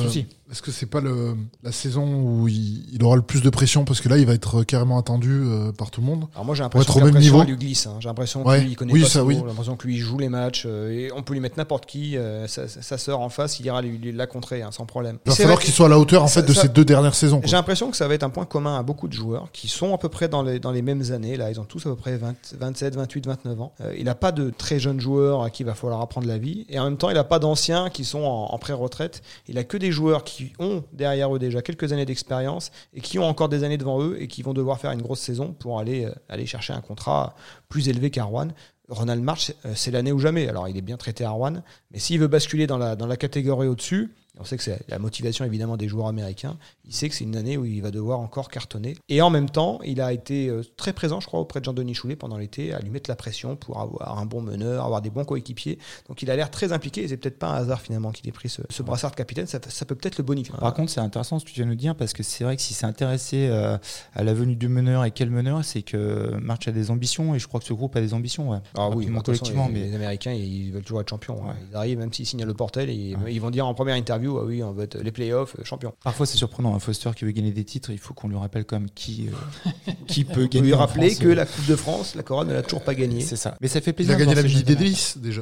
[0.51, 3.85] est-ce que c'est pas le, la saison où il, il aura le plus de pression
[3.85, 6.25] parce que là, il va être carrément attendu euh, par tout le monde?
[6.33, 7.85] Alors moi, j'ai Pour l'impression être au que la pression lui glisse.
[7.85, 7.97] hein.
[7.99, 8.57] J'ai l'impression Ouais.
[8.57, 9.35] que lui, il connaît Oui, pas ça, ça, oui.
[9.39, 10.63] J'ai l'impression que lui, joue les matchs.
[10.65, 12.17] euh, et on peut lui mettre n'importe qui.
[12.17, 15.19] euh, sa, sa sœur en face, il ira lui, lui la contrer hein, sans problème.
[15.25, 16.85] Il va falloir qu'il soit à la hauteur en ça- fait de ça- ces deux
[16.85, 17.41] dernières saisons.
[17.43, 19.93] J'ai l'impression que ça va être un point commun à beaucoup de joueurs qui sont
[19.93, 21.37] à peu près dans les, dans les mêmes années.
[21.37, 23.73] Là, ils ont tous à peu près 20, 27, 28, 29 ans.
[23.81, 26.39] Euh, il n'a pas de très jeunes joueurs à qui il va falloir apprendre la
[26.39, 26.65] vie.
[26.69, 29.21] Et en même temps, il n'a pas d'anciens qui sont en, en pré-retraite.
[29.49, 33.17] Il a que des joueurs qui ont derrière eux déjà quelques années d'expérience et qui
[33.17, 35.79] ont encore des années devant eux et qui vont devoir faire une grosse saison pour
[35.79, 37.35] aller, euh, chercher un contrat
[37.67, 38.49] plus élevé qu'à Rouen.
[38.89, 40.47] Ronald March, euh, c'est l'année ou jamais.
[40.47, 44.13] Alors, il est bien traité à Rouen, mais s'il veut basculer dans la catégorie au-dessus,
[44.39, 46.58] on sait que c'est la motivation évidemment des joueurs américains.
[46.86, 48.95] Il sait que c'est une année où il va devoir encore cartonner.
[49.10, 51.93] Et en même temps, il a été euh, très présent, je crois, auprès de Jean-Denis
[51.93, 55.10] Choulet pendant l'été, à lui mettre la pression pour avoir un bon meneur, avoir des
[55.10, 55.78] bons coéquipiers.
[56.08, 57.04] Donc il a l'air très impliqué.
[57.04, 59.45] Et c'est peut-être pas un hasard finalement qu'il ait pris ce, ce brassard de capitaine.
[59.47, 60.54] Ça, ça peut peut-être le bonifier.
[60.60, 62.56] Par contre, c'est intéressant ce que tu viens de nous dire parce que c'est vrai
[62.56, 63.78] que si c'est intéressé euh,
[64.15, 67.39] à la venue du meneur et quel meneur, c'est que March a des ambitions et
[67.39, 68.49] je crois que ce groupe a des ambitions.
[68.52, 68.60] Ouais.
[68.75, 71.38] Ah oui, façon, collectivement, les, mais les Américains, ils veulent toujours être champions.
[71.43, 71.49] hein.
[71.49, 71.56] Ouais.
[71.71, 73.34] Ils arrivent, même s'ils signent le portel, et Ouais.
[73.34, 75.93] ils vont dire en première interview, ah oui, on les playoffs, euh, champions.
[76.03, 76.75] parfois c'est surprenant.
[76.75, 79.27] Un Foster qui veut gagner des titres, il faut qu'on lui rappelle quand même qui,
[79.29, 80.67] euh, qui peut gagner.
[80.67, 82.95] lui rappeler France, que euh, la Coupe de France, la Corolle ne l'a toujours pas
[82.95, 83.21] gagnée.
[83.21, 83.55] C'est ça.
[83.61, 84.13] Mais ça fait Il plaisir.
[84.13, 85.41] a de gagné la jeunes Davis déjà.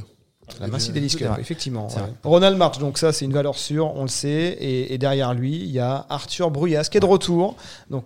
[0.62, 1.90] La Davis C'est Cup, effectivement.
[1.90, 2.04] C'est ouais.
[2.04, 2.14] vrai.
[2.24, 4.58] Ronald March, donc ça c'est une valeur sûre, on le sait.
[4.60, 7.56] Et, et derrière lui, il y a Arthur Bruyas qui est de retour.
[7.90, 8.06] Donc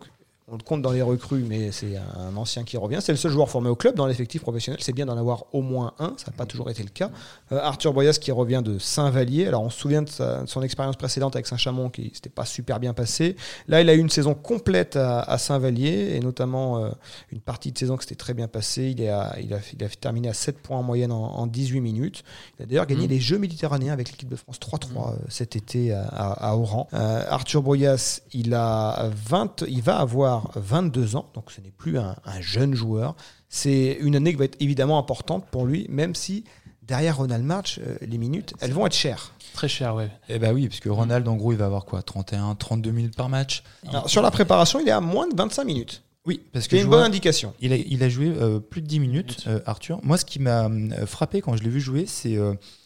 [0.54, 3.00] on le compte dans les recrues, mais c'est un ancien qui revient.
[3.02, 4.82] C'est le seul joueur formé au club dans l'effectif professionnel.
[4.84, 6.14] C'est bien d'en avoir au moins un.
[6.18, 7.10] Ça n'a pas toujours été le cas.
[7.54, 9.48] Euh, Arthur Boyas qui revient de Saint-Vallier.
[9.48, 12.44] Alors on se souvient de, sa- de son expérience précédente avec Saint-Chamond qui s'était pas
[12.44, 13.38] super bien passé.
[13.70, 16.90] Là, il a eu une saison complète à, à Saint-Vallier et notamment euh,
[17.32, 18.94] une partie de saison qui s'était très bien passée.
[18.96, 21.48] Il, est à- il, a, il a terminé à 7 points en moyenne en, en
[21.48, 22.24] 18 minutes.
[22.60, 25.94] Il a d'ailleurs gagné les Jeux méditerranéens avec l'équipe de France 3-3 euh, cet été
[25.94, 26.88] à, Oran.
[26.92, 32.16] Arthur Boyas, il, a 20, il va avoir 22 ans, donc ce n'est plus un,
[32.26, 33.16] un jeune joueur.
[33.50, 36.44] C'est une année qui va être évidemment importante pour lui, même si
[36.84, 39.34] derrière Ronald March, euh, les minutes, elles vont être chères.
[39.54, 40.10] Très cher, ouais.
[40.30, 43.16] Eh bah oui, parce que Ronald, en gros, il va avoir quoi 31, 32 minutes
[43.16, 43.64] par match?
[43.88, 46.04] Alors, sur la préparation, il est à moins de 25 minutes.
[46.26, 47.54] Oui, parce Ce que qui est je une vois- bonne indication.
[47.62, 50.00] Il a, il a joué euh, plus de 10 minutes, euh, Arthur.
[50.04, 52.38] Moi, ce qui m'a euh, frappé quand je l'ai vu jouer, c'est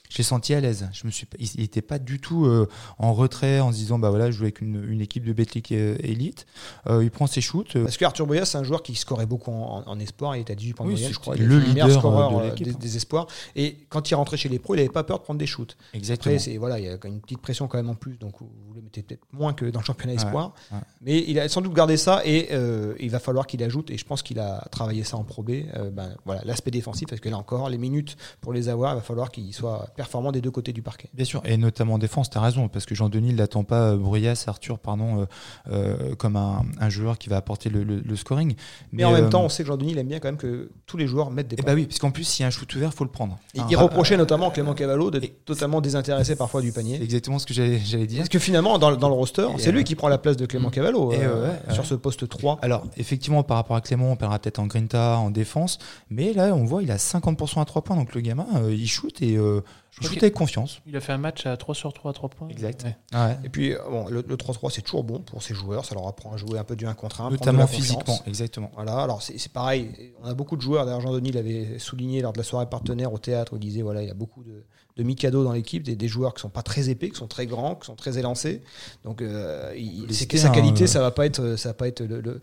[0.09, 0.87] je l'ai senti à l'aise.
[0.93, 2.67] Je me suis, il n'était pas du tout euh,
[2.99, 5.71] en retrait en se disant bah voilà, je joue avec une, une équipe de Betclic
[5.71, 6.45] euh, élite.
[6.87, 7.77] Euh, il prend ses shoots.
[7.81, 10.35] Parce que Arthur Boyas, c'est un joueur qui scorait beaucoup en, en espoir.
[10.35, 11.35] Il était à 18 points de Oui, moyenne, c'est je crois.
[11.35, 12.67] le leader, scoreur de l'équipe.
[12.67, 13.27] des, des espoirs.
[13.55, 15.75] Et quand il rentrait chez les pros, il n'avait pas peur de prendre des shoots.
[15.93, 16.35] exactement.
[16.35, 18.33] Après, voilà, il y a quand même une petite pression quand même en plus, donc
[18.39, 20.53] vous le mettez peut-être moins que dans le championnat espoir.
[20.71, 20.77] ouais.
[21.01, 23.89] Mais il a sans doute gardé ça et euh, il va falloir qu'il ajoute.
[23.91, 25.51] Et je pense qu'il a travaillé ça en Pro B.
[25.93, 29.01] ben, voilà, l'aspect défensif, parce que là encore, les minutes pour les avoir, il va
[29.01, 31.09] falloir qu'il soit performant des deux côtés du parquet.
[31.13, 33.91] Bien sûr, et notamment en défense, tu as raison, parce que Jean-Denis ne l'attend pas,
[33.91, 35.25] euh, Bruyas, Arthur, pardon, euh,
[35.71, 38.55] euh, comme un, un joueur qui va apporter le, le- le scoring.
[38.91, 40.97] Mais, en même temps, on sait que Jean-Denis il aime bien quand même que tous
[40.97, 41.71] les joueurs mettent des eh points.
[41.71, 43.37] bah oui, parce qu'en plus, s'il y a un shoot ouvert, faut le prendre.
[43.53, 47.01] Et il reprochait notamment Clément Cavallo d'être et- totalement désintéressé parfois du panier.
[47.01, 47.77] exactement ce que j'allais
[48.07, 48.17] dire.
[48.19, 50.45] Parce que finalement, dans, dans le roster, Et, c'est lui qui prend la place de
[50.45, 52.59] Clément Cavallo et, euh, ouais, sur ce poste 3.
[52.61, 55.77] Alors, effectivement, par rapport à Clément, on perdra peut-être en Grinta, en défense.
[56.09, 57.95] Mais là, on voit, il a 50% à 3 points.
[57.95, 59.61] Donc, le gamin, il shoot et euh,
[59.95, 60.81] il crois shoot avec confiance.
[60.85, 62.47] Il a fait un match à 3 sur 3 à 3 points.
[62.49, 62.83] Exact.
[62.83, 62.95] Ouais.
[63.17, 63.37] Ouais.
[63.45, 65.85] Et puis, bon, le, le 3-3, c'est toujours bon pour ces joueurs.
[65.85, 67.29] Ça leur apprend à jouer un peu du 1 contre 1.
[67.29, 68.19] Notamment physiquement.
[68.27, 68.71] Exactement.
[68.75, 70.13] Voilà, alors c'est c'est pareil.
[70.21, 70.85] On a beaucoup de joueurs.
[70.85, 73.53] D'ailleurs, Jean-Denis l'avait souligné lors de la soirée partenaire au théâtre.
[73.53, 74.65] Où il disait voilà, il y a beaucoup de,
[74.97, 77.45] de Mikado dans l'équipe, des, des joueurs qui sont pas très épais, qui sont très
[77.45, 78.61] grands, qui sont très élancés.
[79.03, 80.05] Donc, euh, il-
[80.37, 82.39] sa qualité, ça va pas être, ça va pas être le, le-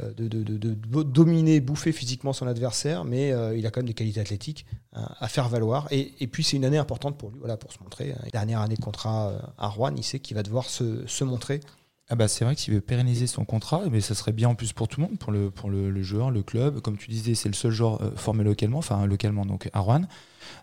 [0.00, 3.80] euh, de, de- de- de dominer, bouffer physiquement son adversaire, mais euh, il a quand
[3.80, 5.86] même des qualités athlétiques hein, à faire valoir.
[5.92, 8.12] Et, et puis, c'est une année importante pour lui, voilà, pour se montrer.
[8.12, 8.24] hein.
[8.32, 11.60] Dernière année de contrat euh, à Rouen, il sait qu'il va devoir se, se montrer.
[12.08, 14.54] Ah bah c'est vrai que s'il veut pérenniser son contrat, mais ça serait bien en
[14.54, 16.80] plus pour tout le monde, pour le, pour le, le joueur, le club.
[16.80, 20.02] Comme tu disais, c'est le seul joueur euh, formé localement, enfin localement donc à Rouen.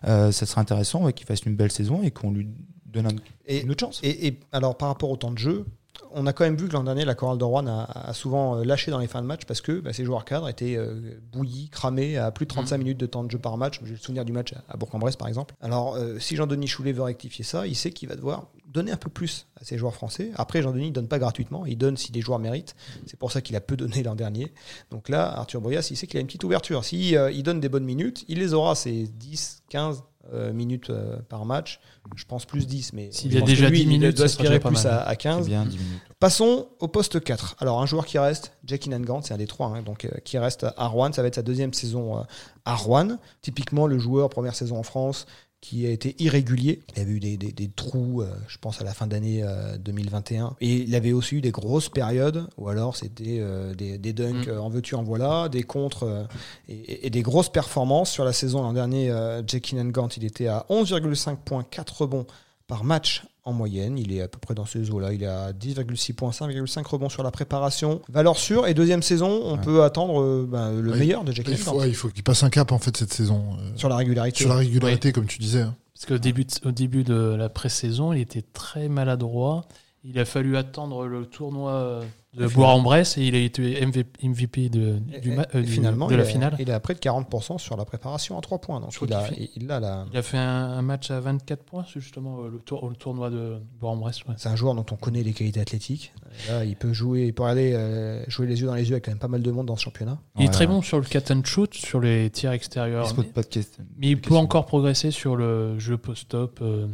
[0.06, 2.48] Euh, ça serait intéressant ouais, qu'il fasse une belle saison et qu'on lui
[2.86, 4.00] donne un- Et, une autre chance.
[4.04, 5.64] Et, et alors, par rapport au temps de jeu,
[6.12, 8.56] on a quand même vu que l'an dernier, la chorale de Rouen a, a souvent
[8.58, 11.18] euh, lâché dans les fins de match parce que bah, ces joueurs cadres étaient euh,
[11.32, 13.80] bouillis, cramés à plus de 35 minutes de temps de jeu par match.
[13.84, 15.54] J'ai le souvenir du match à- à Bourg-en-Bresse, par exemple.
[15.60, 18.96] Alors, euh, si Jean-Denis Choulet veut rectifier ça, il sait qu'il va devoir donner un
[18.96, 20.30] peu plus à ces joueurs français.
[20.36, 22.74] Après, Jean-Denis ne donne pas gratuitement, il donne si les joueurs méritent.
[23.06, 24.52] C'est pour ça qu'il a peu donné l'an dernier.
[24.90, 26.84] Donc là, Arthur Boyas, il sait qu'il a une petite ouverture.
[26.84, 30.90] Si euh, il donne des bonnes minutes, il les aura, ces 10, 15 euh, minutes
[30.90, 31.80] euh, par match.
[32.14, 34.86] Je pense plus 10, mais S'il a déjà lui, 10 il minutes, doit aspirer plus
[34.86, 35.46] à, à C'est 15.
[35.46, 36.02] bien 10 minutes.
[36.20, 37.56] Passons au poste 4.
[37.60, 40.36] Alors, un joueur qui reste, Jackie Nangant, c'est un des trois, hein, donc, euh, qui
[40.36, 41.12] reste à Rouen.
[41.14, 42.22] Ça va être sa deuxième saison euh,
[42.66, 43.18] à Rouen.
[43.40, 45.24] Typiquement, le joueur, première saison en France,
[45.60, 46.80] qui a été irrégulier.
[46.96, 49.76] Il avait eu des, des- des trous, euh, je pense, à la fin d'année euh,
[49.76, 50.56] 2021.
[50.62, 54.46] Et il avait aussi eu des grosses périodes, ou alors c'était euh, des, des dunks
[54.46, 54.50] Mm.
[54.50, 56.24] euh, en veux-tu, en voilà, des contres euh,
[56.68, 58.10] et, et des grosses performances.
[58.10, 62.26] Sur la saison l'an dernier, euh, Jackie Nangant, il était à 11,5 points, 4 rebonds
[62.70, 63.98] par match en moyenne.
[63.98, 65.12] Il est à peu près dans ces eaux-là.
[65.12, 68.00] Il est à 10,6 points, 5,5 rebonds sur la préparation.
[68.08, 68.66] Valeur sûre.
[68.66, 69.60] Et deuxième saison, on Ouais.
[69.60, 72.22] peut attendre euh, ben, le Ouais, meilleur de Jackie Il faut, ouais, il faut qu'il
[72.22, 74.38] passe un cap en fait cette saison euh, Sur la régularité.
[74.38, 75.62] sur la régularité, comme tu disais.
[75.62, 75.74] hein.
[75.94, 79.66] Parce qu'au début, de, au début de la pré-saison, il était très maladroit.
[80.02, 82.00] Il a fallu attendre le tournoi
[82.32, 86.12] de Bourg-en-Bresse et il a été MVP de, du, ma- Et euh, du- finalement, de
[86.14, 86.54] il la finale.
[86.60, 88.78] Il est à près de 40% sur la préparation à 3 points.
[88.80, 91.84] Donc il a, il a la- Il a fait un, un match à 24 points,
[91.92, 94.24] c'est justement euh, le, tour- le tournoi de Bourg-en-Bresse.
[94.26, 94.34] ouais.
[94.36, 96.12] C'est un joueur dont on connaît les qualités athlétiques.
[96.48, 99.06] Là, il peut jouer, il peut aller euh, jouer les yeux dans les yeux avec
[99.06, 100.18] quand même pas mal de monde dans ce championnat.
[100.38, 100.72] Il est très ouais.
[100.72, 103.12] bon sur le cat and shoot, sur les tirs extérieurs.
[103.12, 103.78] De Mais, podcast.
[103.98, 106.86] mais il peut encore progresser sur le jeu post-up euh,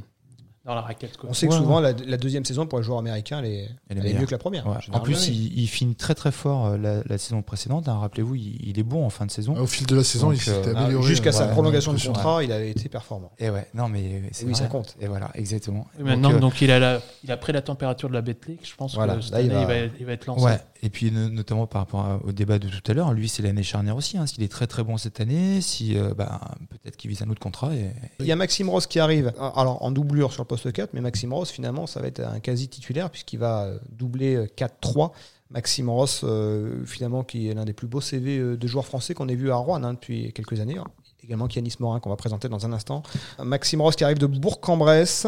[0.67, 1.17] dans la raquette.
[1.17, 1.31] quoi.
[1.31, 3.59] On sait que Ouais, souvent, la, la deuxième saison pour les joueurs américains, elle est,
[3.61, 4.21] Elle elle est est meilleure.
[4.21, 4.67] mieux que la première.
[4.67, 4.77] Ouais.
[4.93, 7.89] En plus, il, il finit très très fort euh, la, la saison précédente.
[7.89, 7.99] hein.
[7.99, 9.57] Rappelez-vous, il, il est bon en fin de saison.
[9.57, 11.07] Au fil de la saison, Donc, il s'était euh, Ah, amélioré.
[11.07, 13.31] Jusqu'à sa Ouais, prolongation de contrat, il avait été performant.
[13.39, 14.61] Et ouais, non mais c'est oui, vrai.
[14.63, 14.97] ça compte.
[15.01, 15.87] Et voilà, exactement.
[16.01, 18.69] Maintenant, Donc, euh, donc il, a la- il a pris la température de la Betclic.
[18.69, 20.45] Je pense Voilà, que cette là, année, il va- il va être lancé.
[20.45, 23.43] Ouais, et puis no- notamment par rapport au débat de tout à l'heure, lui c'est
[23.43, 24.19] l'année charnière aussi.
[24.19, 24.27] Hein.
[24.27, 27.41] S'il est très très bon cette année, si euh, bah, peut-être qu'il vise un autre
[27.41, 27.73] contrat.
[27.75, 27.91] Et...
[28.21, 31.01] Il y a Maxime Rose qui arrive, alors en doublure sur le poste 4, mais
[31.01, 35.13] Maxime Rose finalement ça va être un quasi titulaire puisqu'il va euh, doubler euh, 4-3
[35.51, 39.15] Maxime Ross, euh, finalement, qui est l'un des plus beaux CV euh, de joueurs français
[39.15, 40.79] qu'on ait vu à Rouen hein, depuis quelques années.
[41.25, 43.03] Également Kianis Morin, qu'on va présenter dans un instant.
[43.43, 45.27] Maxime Ross, qui arrive de Bourg-en-Bresse.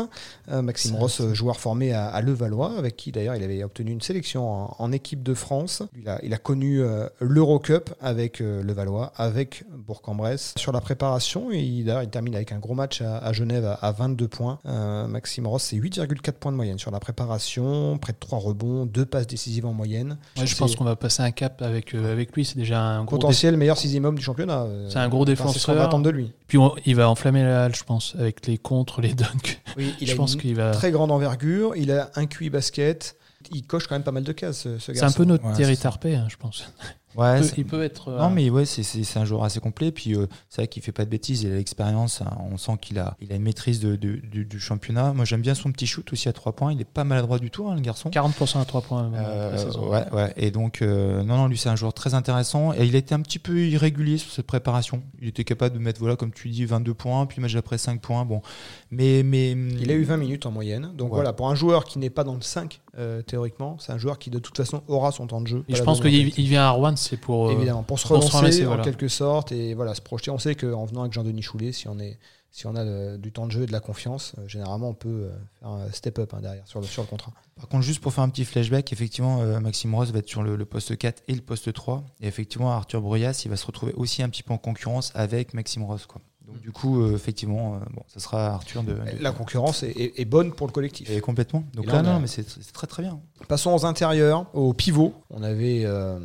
[0.49, 4.01] Euh, Maxime Ross, joueur formé à, à Levallois, avec qui d'ailleurs il avait obtenu une
[4.01, 5.83] sélection en, en équipe de France.
[6.01, 10.55] Il a, il a connu euh, l'Eurocup avec euh, Levallois, avec Bourg-en-Bresse.
[10.57, 13.91] Sur la préparation, il, il termine avec un gros match à, à Genève à, à
[13.91, 14.59] 22 points.
[14.67, 18.87] Euh, Maxime Ross, c'est 8,4 points de moyenne sur la préparation, près de 3 rebonds,
[18.87, 20.19] 2 passes décisives en moyenne.
[20.37, 22.45] Ouais, je pense qu'on va passer un cap avec, avec lui.
[22.45, 24.67] C'est déjà un gros potentiel meilleur sixième homme du championnat.
[24.89, 25.88] C'est un gros défenseur.
[26.05, 26.33] De lui.
[26.47, 29.61] Puis on- il va enflammer la halle, je pense, avec les contres, les dunks.
[29.77, 30.71] Oui, il je a pense une qu'il va.
[30.73, 33.17] très grande envergure, il a un QI basket,
[33.51, 35.75] il coche quand même pas mal de cases, ce, ce C'est un peu notre Ouais,
[35.77, 35.83] ça.
[35.83, 36.71] Tarpey, hein, je pense.
[37.17, 38.09] Ouais, Il peut- c'est- il peut être.
[38.09, 39.91] euh, Non, mais ouais, c'est- un joueur assez complet.
[39.91, 42.21] Puis euh, c'est vrai qu'il fait pas de bêtises, il a l'expérience.
[42.23, 42.31] hein.
[42.53, 45.13] On sent qu'il a, il a une maîtrise de, de- du, du championnat.
[45.15, 46.73] Moi, j'aime bien son petit shoot aussi à 3 points.
[46.73, 48.11] Il est pas maladroit du tout, hein, le garçon.
[48.11, 49.11] 40% à 3 points.
[49.15, 49.89] euh, la saison.
[49.91, 50.33] ouais, ouais.
[50.37, 52.73] Et donc, euh, non, non, lui, c'est un joueur très intéressant.
[52.75, 55.03] Et il a été un petit peu irrégulier sur cette préparation.
[55.21, 58.01] Il était capable de mettre, voilà, comme tu dis, 22 points, puis match après 5
[58.01, 58.25] points.
[58.25, 58.43] Bon,
[58.91, 60.91] mais, mais Il a eu 20 minutes en moyenne.
[60.97, 61.17] Donc Ouais.
[61.17, 64.19] voilà, pour un joueur qui n'est pas dans le 5, euh, théoriquement, c'est un joueur
[64.19, 65.65] qui de toute façon aura son temps de jeu.
[65.69, 67.49] Et je pense qu'il vient à Rouen, c'est pour.
[67.49, 68.83] euh, Évidemment, pour se pour se relancer en voilà.
[68.85, 70.31] quelque sorte et voilà, se projeter.
[70.31, 72.19] On sait qu'en venant avec Jean-Denis Choulet, si on, est,
[72.51, 75.09] si on a du temps de jeu et de la confiance, euh, généralement on peut
[75.09, 75.31] euh,
[75.61, 77.33] faire un step up hein, derrière sur le, sur le contrat.
[77.57, 80.43] Par contre, juste pour faire un petit flashback, effectivement, euh, Maxime Rose va être sur
[80.43, 82.05] le, le poste 4 et le poste 3.
[82.21, 85.55] Et effectivement, Arthur Bruyas, il va se retrouver aussi un petit peu en concurrence avec
[85.55, 86.07] Maxime Rose.
[86.07, 86.21] Quoi.
[86.47, 88.93] Donc, du coup, euh, effectivement, euh, bon, ça sera Arthur de.
[88.95, 91.11] de- La concurrence est, est- est bonne pour le collectif.
[91.11, 91.63] Et complètement.
[91.75, 93.21] Donc Et là, là, on a- non, mais c'est c'est très très bien.
[93.49, 95.13] Passons aux intérieurs, au pivot.
[95.29, 96.19] On avait euh,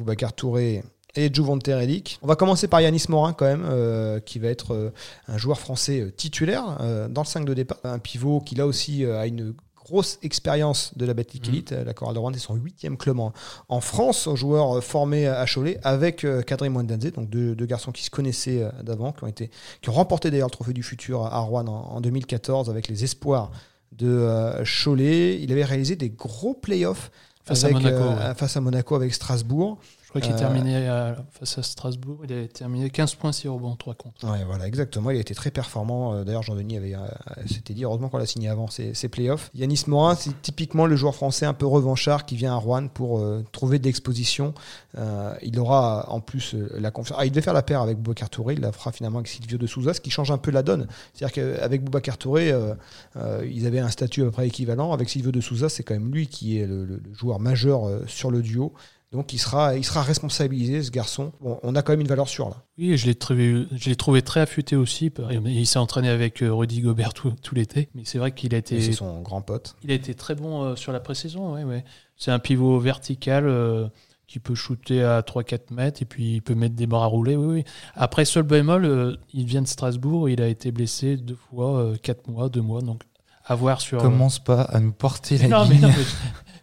[0.00, 0.82] Boubacar Touré
[1.14, 2.18] et Juvante Relic.
[2.22, 4.90] On va commencer par Yanis Morin quand même, euh, qui va être euh,
[5.28, 7.78] un joueur français euh, titulaire euh, dans le 5 de départ.
[7.84, 11.52] Un pivot qui là aussi a une grosse expérience de la Betclic Mhm.
[11.52, 11.72] Elite.
[11.72, 13.32] La Chorale de Rouen est son huitième club en,
[13.68, 17.92] en France, un joueur euh, formé à Cholet avec Kadri Mwandanze, donc deux, deux garçons
[17.92, 19.50] qui se connaissaient d'avant, qui ont été,
[19.82, 23.04] qui ont remporté d'ailleurs le trophée du futur à Rouen en, en 2014 avec les
[23.04, 23.50] espoirs
[23.92, 25.40] de Cholet.
[25.42, 27.10] Il avait réalisé des gros playoffs
[27.44, 28.34] Face à avec, Monaco, euh, ouais.
[28.34, 29.78] face à Monaco avec Strasbourg.
[30.12, 32.18] Je crois qu'il Euh, terminait à- face à Strasbourg.
[32.28, 34.28] Il a terminé 15 points, 6 rebonds, 3 contre.
[34.28, 35.10] Ouais, voilà, exactement.
[35.12, 36.14] Il a été très performant.
[36.14, 36.98] Euh, D'ailleurs, Jean-Denis avait, euh,
[37.46, 39.52] s'était dit, heureusement qu'on l'a signé avant ses, ses playoffs.
[39.54, 43.20] Yanis Morin, c'est typiquement le joueur français un peu revanchard qui vient à Rouen pour
[43.20, 44.52] euh, trouver de l'exposition.
[44.98, 47.16] Euh, il aura en plus euh, la confiance.
[47.20, 48.54] Ah, il devait faire la paire avec Boubacar Touré.
[48.54, 50.88] Il la fera finalement avec Silvio de Souza, ce qui change un peu la donne.
[51.14, 52.74] C'est-à-dire qu'avec Boubacar Touré, euh,
[53.16, 54.92] euh, ils avaient un statut à peu près équivalent.
[54.92, 57.86] Avec Silvio de Souza, c'est quand même lui qui est le, le- le joueur majeur
[57.86, 58.72] euh, sur le duo.
[59.12, 61.32] Donc il sera, il sera responsabilisé, ce garçon.
[61.40, 62.62] Bon, on a quand même une valeur sûre là.
[62.78, 65.10] Oui, et je l'ai trouvé, je l'ai trouvé très affûté aussi.
[65.46, 67.88] Il s'est entraîné avec euh, Rudy Gobert tout, tout l'été.
[67.94, 69.74] Mais c'est vrai qu'il a été, C'est son grand pote.
[69.82, 71.54] il a été très bon euh, sur la pré-saison.
[71.54, 71.84] Ouais, ouais.
[72.16, 73.88] C'est un pivot vertical euh,
[74.28, 77.34] qui peut shooter à 3-4 mètres et puis il peut mettre des bras à rouler.
[77.34, 77.64] Oui, oui.
[77.96, 80.28] Après, seul bémol, euh, il vient de Strasbourg.
[80.28, 82.80] Il a été blessé deux fois, 4 mois, 2 mois.
[82.80, 83.02] Donc,
[83.44, 83.98] à voir sur.
[84.00, 85.80] Commence pas à nous porter la non, mais, ligne.
[85.82, 86.04] non, mais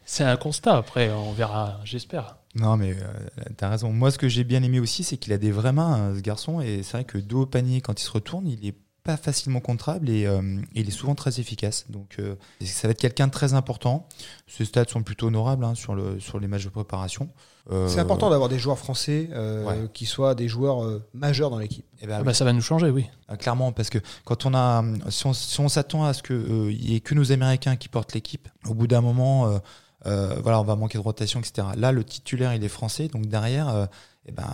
[0.07, 0.75] c'est un constat.
[0.77, 2.37] Après, on verra, j'espère.
[2.55, 3.91] Non, mais euh, t'as raison.
[3.93, 6.21] Moi, ce que j'ai bien aimé aussi, c'est qu'il a des vraies mains, hein, ce
[6.21, 6.59] garçon.
[6.61, 9.61] Et c'est vrai que dos au panier, quand il se retourne, il est pas facilement
[9.61, 10.41] contrable et euh,
[10.73, 11.85] il est souvent très efficace.
[11.89, 14.07] Donc, euh, ça va être quelqu'un de très important.
[14.47, 17.29] Ses stats sont plutôt honorables hein, sur, le, sur les matchs de préparation.
[17.71, 19.89] Euh, C'est important d'avoir des joueurs français euh, Ouais.
[19.93, 21.85] qui soient des joueurs euh, majeurs dans l'équipe.
[22.01, 22.25] eh ben, Ah oui.
[22.25, 23.05] bah, ça va nous changer, oui.
[23.29, 26.71] Ah, Clairement, parce que quand on a, si on, si on s'attend à ce qu'il
[26.81, 29.59] y ait que nos Américains qui portent l'équipe, au bout d'un moment, euh,
[30.07, 31.67] euh, voilà, on va manquer de rotation, etc.
[31.75, 33.85] Là, le titulaire, il est français, donc derrière, euh,
[34.25, 34.47] eh ben,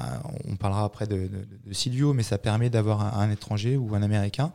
[0.47, 3.95] on parlera après de, de- de Silvio, mais ça permet d'avoir un, un étranger ou
[3.95, 4.51] un Américain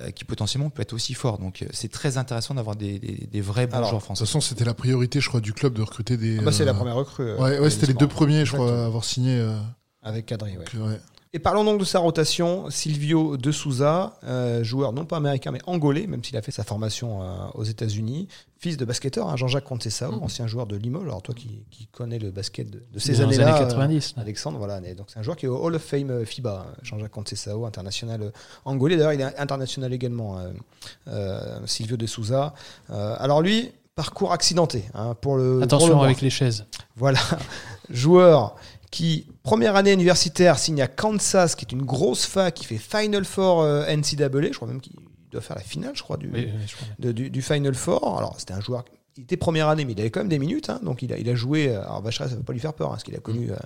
[0.00, 1.38] euh, qui potentiellement peut être aussi fort.
[1.38, 4.24] Donc, c'est très intéressant d'avoir des, des- des vrais bons Alors, joueurs De toute français.
[4.26, 6.38] façon, c'était la priorité, je crois, du club de recruter des.
[6.38, 7.34] Ah bah, c'est la première recrue.
[7.34, 9.38] Ouais, ouais c'était les deux premiers, je crois, à avoir signé.
[9.38, 9.56] euh,
[10.02, 10.64] Avec Kadri, ouais.
[10.74, 11.00] donc, ouais.
[11.36, 12.70] Et parlons donc de sa rotation.
[12.70, 16.64] Silvio de Souza, euh, joueur non pas américain mais angolais, même s'il a fait sa
[16.64, 18.26] formation euh, aux États-Unis.
[18.58, 20.22] Fils de basketteur, hein, Jean-Jacques Contessao, Mhm.
[20.22, 21.04] ancien joueur de Limoges.
[21.08, 23.48] Alors toi qui, qui connais le basket de, de ces années-là.
[23.54, 24.14] années euh, 90.
[24.16, 24.22] là.
[24.22, 24.80] Alexandre, voilà.
[24.94, 27.66] Donc c'est un joueur qui est au Hall of Fame euh, FIBA, euh, Jean-Jacques Contessao,
[27.66, 28.30] international euh,
[28.64, 28.96] angolais.
[28.96, 30.48] D'ailleurs, il est international également, euh,
[31.08, 32.54] euh, Silvio de Souza.
[32.88, 35.42] Euh, alors lui, parcours accidenté hein, pour le.
[35.42, 36.64] pour le Attention avec les chaises.
[36.96, 37.18] Voilà,
[37.90, 38.56] joueur
[38.90, 43.24] qui, première année universitaire, signe à Kansas, qui est une grosse fac, qui fait Final
[43.24, 44.28] Four euh, NCAA.
[44.50, 44.94] Je crois même qu'il
[45.30, 47.08] doit faire la finale, je crois, du, Oui, oui, je crois bien.
[47.08, 48.16] de- du, du Final Four.
[48.18, 48.84] Alors, c'était un joueur
[49.16, 50.68] il était première année, mais il avait quand même des minutes.
[50.70, 51.68] hein, donc il a, il a joué.
[51.68, 53.50] euh, Alors Vacheray, ça ne va pas lui faire peur, hein, parce qu'il a connu
[53.50, 53.56] euh,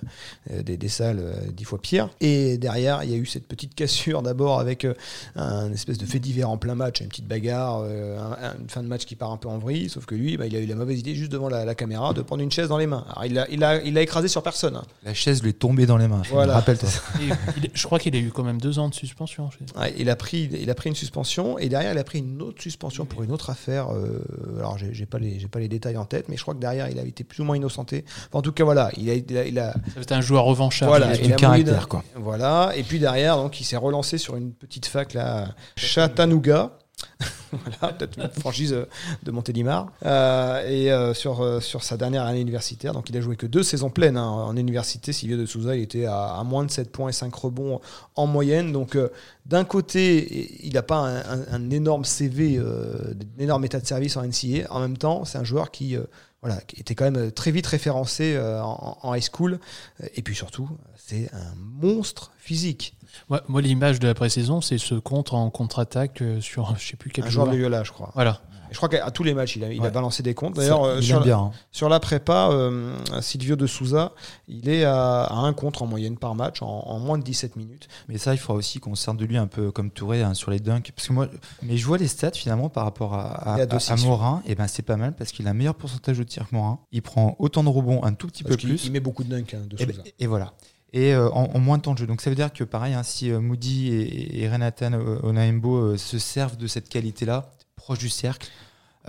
[0.51, 2.09] euh, des, des salles euh, dix fois pires.
[2.21, 4.93] Et derrière, il y a eu cette petite cassure d'abord avec euh,
[5.35, 8.69] un espèce de fait divers en plein match, une petite bagarre, euh, un- un- une
[8.69, 9.89] fin de match qui part un peu en vrille.
[9.89, 12.13] Sauf que lui, bah, il a eu la mauvaise idée juste devant la, la caméra
[12.13, 13.05] de prendre une chaise dans les mains.
[13.09, 14.75] Alors il l'a il a, il a écrasé sur personne.
[14.75, 14.83] hein.
[15.03, 16.21] La chaise lui est tombée dans les mains.
[16.29, 16.53] Voilà.
[16.53, 16.89] Rappelle-toi.
[17.73, 19.49] Je crois qu'il a eu quand même deux ans de suspension.
[19.77, 22.41] Ouais, il, a pris, il a pris une suspension et derrière il a pris une
[22.41, 23.89] autre suspension pour une autre affaire.
[23.93, 24.19] euh,
[24.59, 26.87] alors j'ai pas, les- j'ai pas les détails en tête, mais je crois que derrière
[26.89, 28.05] il a été plus ou moins innocenté.
[28.27, 30.87] Enfin, en tout cas, voilà, il a, il a, il a- C'était un joueur revanchard.
[30.87, 32.03] voilà, il a il du a caractère, quoi.
[32.15, 36.71] Voilà, et puis derrière, donc il s'est relancé sur une petite fac là, Chattanooga.
[37.79, 38.85] voilà, peut-être une franchise euh,
[39.23, 39.91] de Montélimar.
[40.05, 43.63] Euh, et euh, sur, sur sa dernière année universitaire, donc il a joué que deux
[43.63, 45.13] saisons pleines hein, en université.
[45.13, 47.81] Silvio de Souza, il était à, moins de 7 points et 5 rebonds
[48.15, 48.71] en moyenne.
[48.71, 48.97] Donc
[49.45, 54.67] d'un côté, il n'a pas un, énorme CV, un énorme état de service en NCA.
[54.69, 55.97] En même temps, c'est un joueur qui,
[56.41, 59.59] voilà, qui était quand même très vite référencé euh, en, en high school.
[60.15, 62.95] Et puis surtout, c'est un monstre physique.
[63.29, 66.95] Moi, moi, l'image de la pré-saison, c'est ce contre en contre-attaque euh, sur je sais
[66.97, 67.55] plus quel Un joueur joueur.
[67.57, 68.11] de Yola, je crois.
[68.15, 68.41] Voilà.
[68.71, 69.91] Je crois qu'à tous les matchs, il a, il a Ouais.
[69.91, 70.55] balancé des comptes.
[70.55, 71.37] D'ailleurs, euh, sur, bien.
[71.37, 71.51] hein.
[71.71, 74.13] sur la prépa, euh, Silvio de Souza,
[74.47, 77.57] il est à, à un contre en moyenne par match en, en moins de 17
[77.57, 77.87] minutes.
[78.07, 80.33] Mais ça, il faudra aussi qu'on se serve de lui un peu comme Touré hein,
[80.33, 80.91] sur les dunks.
[80.95, 81.27] Parce que moi,
[81.61, 83.91] mais je vois les stats finalement par rapport à, à, Il est à à- 2,6.
[83.91, 84.41] à Morin.
[84.45, 86.79] Et ben c'est pas mal parce qu'il a un meilleur pourcentage de tir que Morin.
[86.93, 88.85] Il prend autant de rebonds, un tout petit Parce peu plus.
[88.85, 90.07] il met beaucoup de dunks hein, de Et, ben- Souza.
[90.17, 90.53] et voilà.
[90.93, 92.07] Et euh, en, en moins de temps de jeu.
[92.07, 96.19] Donc ça veut dire que pareil, hein, si euh, Moody et, et Renatan euh, se
[96.19, 97.49] servent de cette qualité-là,
[97.81, 98.47] proche du cercle,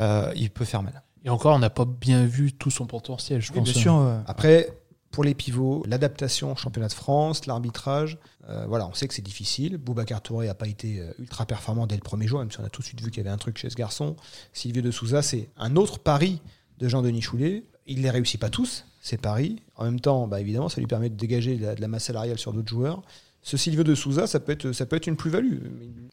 [0.00, 1.02] euh, il peut faire mal.
[1.24, 3.70] Et encore, on n'a pas bien vu tout son potentiel, je Oui, pense.
[3.72, 3.94] bien sûr.
[3.96, 4.76] euh, Après,
[5.10, 9.22] pour les pivots, l'adaptation au championnat de France, l'arbitrage, euh, voilà, on sait que c'est
[9.22, 9.76] difficile.
[9.76, 12.64] Boubacar Touré n'a pas été euh, ultra performant dès le premier jour, même si on
[12.64, 14.16] a tout de suite vu qu'il y avait un truc chez ce garçon.
[14.52, 16.40] Silvio de Souza, c'est un autre pari
[16.78, 17.62] de Jean-Denis Choulet.
[17.86, 19.62] Il ne les réussit pas tous, ces paris.
[19.76, 22.04] En même temps, bah, évidemment, ça lui permet de dégager de la, de la masse
[22.04, 23.02] salariale sur d'autres joueurs.
[23.44, 25.58] Ce Silvio de Souza, ça peut être, ça peut être une plus-value.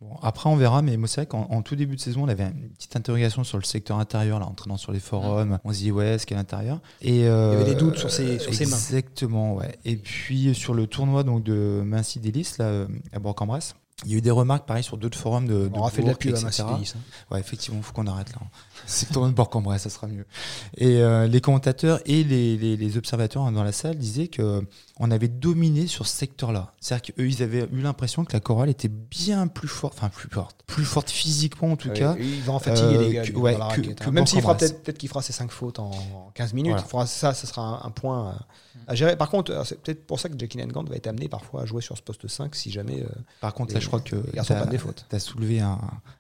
[0.02, 2.46] Bon, après, on verra, mais c'est vrai qu'en en tout début de saison, on avait
[2.46, 5.60] une petite interrogation sur le secteur intérieur, là, en traînant sur les forums.
[5.64, 6.82] On se dit, ouais, ce qu'il y a à l'intérieur?
[7.02, 8.76] Et, euh, Il y avait des doutes sur ses- sur ses mains.
[8.76, 9.78] Exactement, ouais.
[9.86, 14.16] Et puis, sur le tournoi donc, de Mincy Délice, là, euh, à Bourg-en-Bresse, il y
[14.16, 15.68] a eu des remarques, pareil, sur d'autres forums de.
[15.68, 16.40] de On aura fait de la pub à.
[16.42, 17.00] Massidélis, hein.
[17.32, 18.40] Ouais, effectivement, il faut qu'on arrête là.
[18.86, 20.26] C'est le tournoi de Bourg-en-Bresse, ça sera mieux.
[20.78, 24.64] Et euh, les commentateurs et les, les- les observateurs hein, dans la salle disaient que
[25.02, 26.74] on avait dominé sur ce secteur-là.
[26.80, 30.30] C'est-à-dire qu'eux, ils avaient eu l'impression que la chorale était bien plus forte, enfin plus
[30.30, 32.16] forte, plus forte physiquement en tout cas.
[32.20, 34.12] il va en fatiguer euh, les gars que- ouais, la que- raquette, hein.
[34.12, 35.92] Même s'il fera peut-être peut-être qu'il fera ses 5 fautes en
[36.34, 36.72] 15 minutes.
[36.72, 36.86] Voilà.
[36.86, 38.30] Il fera ça, ça sera un, un point
[38.88, 39.16] à, à gérer.
[39.18, 41.66] Par contre, euh, c'est peut-être pour ça que Jackie Gant va être amené parfois à
[41.66, 43.08] jouer sur ce poste 5 si jamais euh,
[43.42, 44.16] Par contre, les- crois que
[44.62, 45.06] prennent des fautes.
[45.10, 45.80] t'as soulevé un,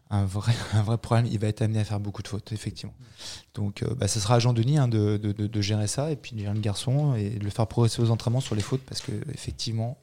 [0.09, 1.25] un vrai, un vrai problème.
[1.31, 2.93] Il va être amené à faire beaucoup de fautes, effectivement.
[3.55, 6.15] Donc, euh, bah, ce sera à Jean-Denis hein, de, de- de- de gérer ça et
[6.15, 8.81] puis de gérer le garçon et de le faire progresser aux entraînements sur les fautes
[8.81, 9.97] parce que effectivement,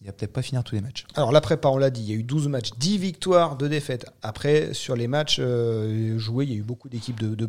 [0.00, 1.06] il va peut-être pas finir tous les matchs.
[1.16, 3.68] Alors la prépa, on l'a dit, il y a eu 12 matchs, 10 victoires, 2
[3.68, 4.06] défaites.
[4.22, 7.48] Après, sur les matchs euh, joués, il y a eu beaucoup d'équipes de, de.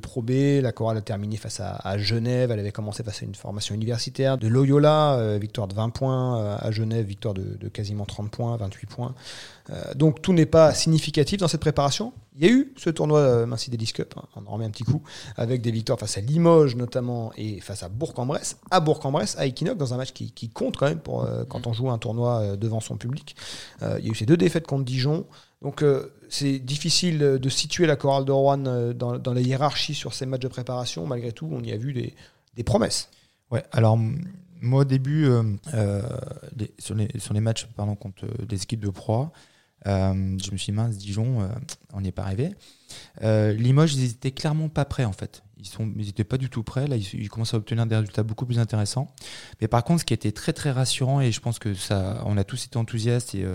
[0.61, 4.39] La chorale a terminé face à, Genève, elle avait commencé face à une formation universitaire.
[4.39, 6.39] De Loyola, euh, victoire de 20 points.
[6.39, 9.13] euh, à Genève, victoire de, de quasiment 30 points, 28 points.
[9.95, 12.11] Donc tout n'est pas significatif dans cette préparation.
[12.35, 14.69] Il y a eu ce tournoi euh, Mincy Davis Cup, hein, on en remet un
[14.69, 15.01] petit coup,
[15.35, 19.77] avec des victoires face à Limoges notamment et face à Bourg-en-Bresse, à Bourg-en-Bresse, à Equinox,
[19.77, 22.39] dans un match qui, qui compte quand même pour, euh, quand on joue un tournoi
[22.39, 23.35] euh, devant son public.
[23.81, 25.25] Euh, il y a eu ces deux défaites contre Dijon.
[25.61, 25.83] Donc
[26.29, 28.57] c'est difficile de situer la chorale de Rouen
[28.93, 31.05] dans, dans la hiérarchie sur ces matchs de préparation.
[31.05, 32.15] Malgré tout, on y a vu des,
[32.55, 33.09] des promesses.
[33.51, 33.97] Ouais, alors
[34.61, 36.01] moi au début, euh, euh,
[36.55, 39.33] les- sur, les, sur les matchs pardon, contre des équipes de proie,
[39.87, 41.47] euh, je me suis dit, mince, Dijon, euh,
[41.93, 42.51] on n'y est pas arrivé.
[43.23, 45.43] Euh, Limoges, ils étaient clairement pas prêts en fait.
[45.57, 46.87] Ils sont, ils étaient pas du tout prêts.
[46.87, 49.13] Là, ils, ils commencent à obtenir des résultats beaucoup plus intéressants.
[49.61, 52.37] Mais par contre, ce qui était très très rassurant et je pense que ça, on
[52.37, 53.45] a tous été enthousiastes et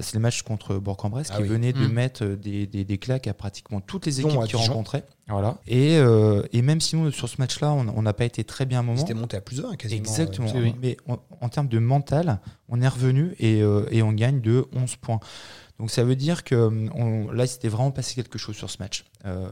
[0.00, 1.48] c'est le match contre Bourg-en-Bresse Ah qui oui.
[1.48, 1.92] venait de Mm.
[1.92, 5.04] mettre euh, des, des, des claques à pratiquement toutes les équipes qui rencontraient.
[5.28, 5.58] Voilà.
[5.66, 8.66] Et, euh, et même si nous, sur ce match-là, on on n'a pas été très
[8.66, 8.98] bien à un moment.
[8.98, 9.98] C'était monté à plus 1 quasiment.
[9.98, 10.48] Exactement.
[10.54, 10.74] euh, oui.
[10.82, 14.66] Mais en, en termes de mental, on est revenu et, euh, et on gagne de
[14.74, 15.20] 11 points.
[15.78, 16.56] Donc ça veut dire que
[16.94, 19.04] on, là, il s'était vraiment passé quelque chose sur ce match.
[19.26, 19.48] Euh,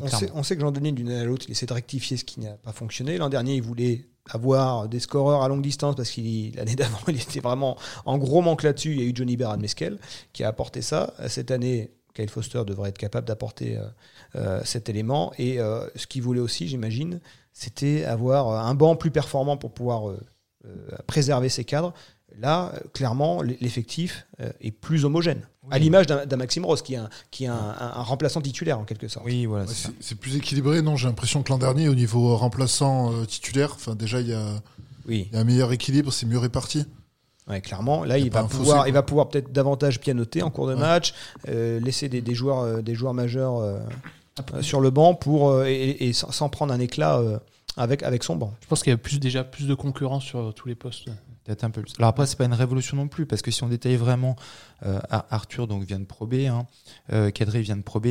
[0.00, 2.24] On sait, on sait que Jean-Denis, d'une année à l'autre, il essaie de rectifier ce
[2.24, 3.18] qui n'a pas fonctionné.
[3.18, 7.20] L'an dernier, il voulait avoir des scoreurs à longue distance parce qu'il l'année d'avant, il
[7.20, 8.92] était vraiment en gros manque là-dessus.
[8.92, 9.98] Il y a eu Johnny Berard Mesquel
[10.32, 11.14] qui a apporté ça.
[11.28, 13.82] Cette année, Kyle Foster devrait être capable d'apporter euh,
[14.36, 15.32] euh, cet élément.
[15.38, 17.20] Et euh, ce qu'il voulait aussi, j'imagine,
[17.52, 20.14] c'était avoir un banc plus performant pour pouvoir
[21.06, 21.94] préserver ses cadres.
[22.38, 25.40] Là, euh, clairement, l'effectif euh, est plus homogène.
[25.70, 28.78] À l'image d'un Maxime Ross, qui est, un, qui est un, un- un remplaçant titulaire
[28.78, 29.24] en quelque sorte.
[29.26, 29.66] Oui, voilà.
[30.00, 30.96] C'est plus équilibré, non?
[30.96, 34.60] J'ai l'impression que l'an dernier, au niveau remplaçant euh, titulaire, enfin déjà il y a,
[35.08, 36.84] Oui, il y a un meilleur équilibre, c'est mieux réparti.
[37.48, 38.04] ouais, clairement.
[38.04, 40.80] Là, il va, fossé, pouvoir, il va pouvoir peut-être davantage pianoter en cours de Ouais.
[40.80, 41.14] match,
[41.48, 43.80] euh, laisser des, des joueurs, euh, des joueurs majeurs euh,
[44.54, 47.38] euh, sur le banc pour, euh, et, et sans, sans prendre un éclat euh,
[47.76, 48.54] avec, avec son banc.
[48.60, 51.08] Je pense qu'il y a plus, déjà plus de concurrence sur tous les postes.
[51.46, 51.92] Peut-être un peu plus.
[51.98, 54.34] Alors après, c'est pas une révolution non plus, parce que si on détaille vraiment,
[54.84, 56.66] euh, Ar- Arthur donc vient de Pro B, hein,
[57.12, 58.06] euh, Kadri vient de Pro B,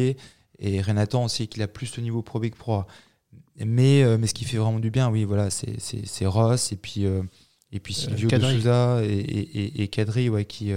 [0.60, 2.88] et Renatan on sait qu'il a plus de niveau Pro B que Pro A.
[3.58, 7.04] Mais, euh, mais ce qui fait vraiment du bien, oui, voilà, c'est- Ross, et puis,
[7.72, 8.40] et puis Silvio de.
[8.40, 10.72] Souza, et, et, et- et Kadri, ouais, qui,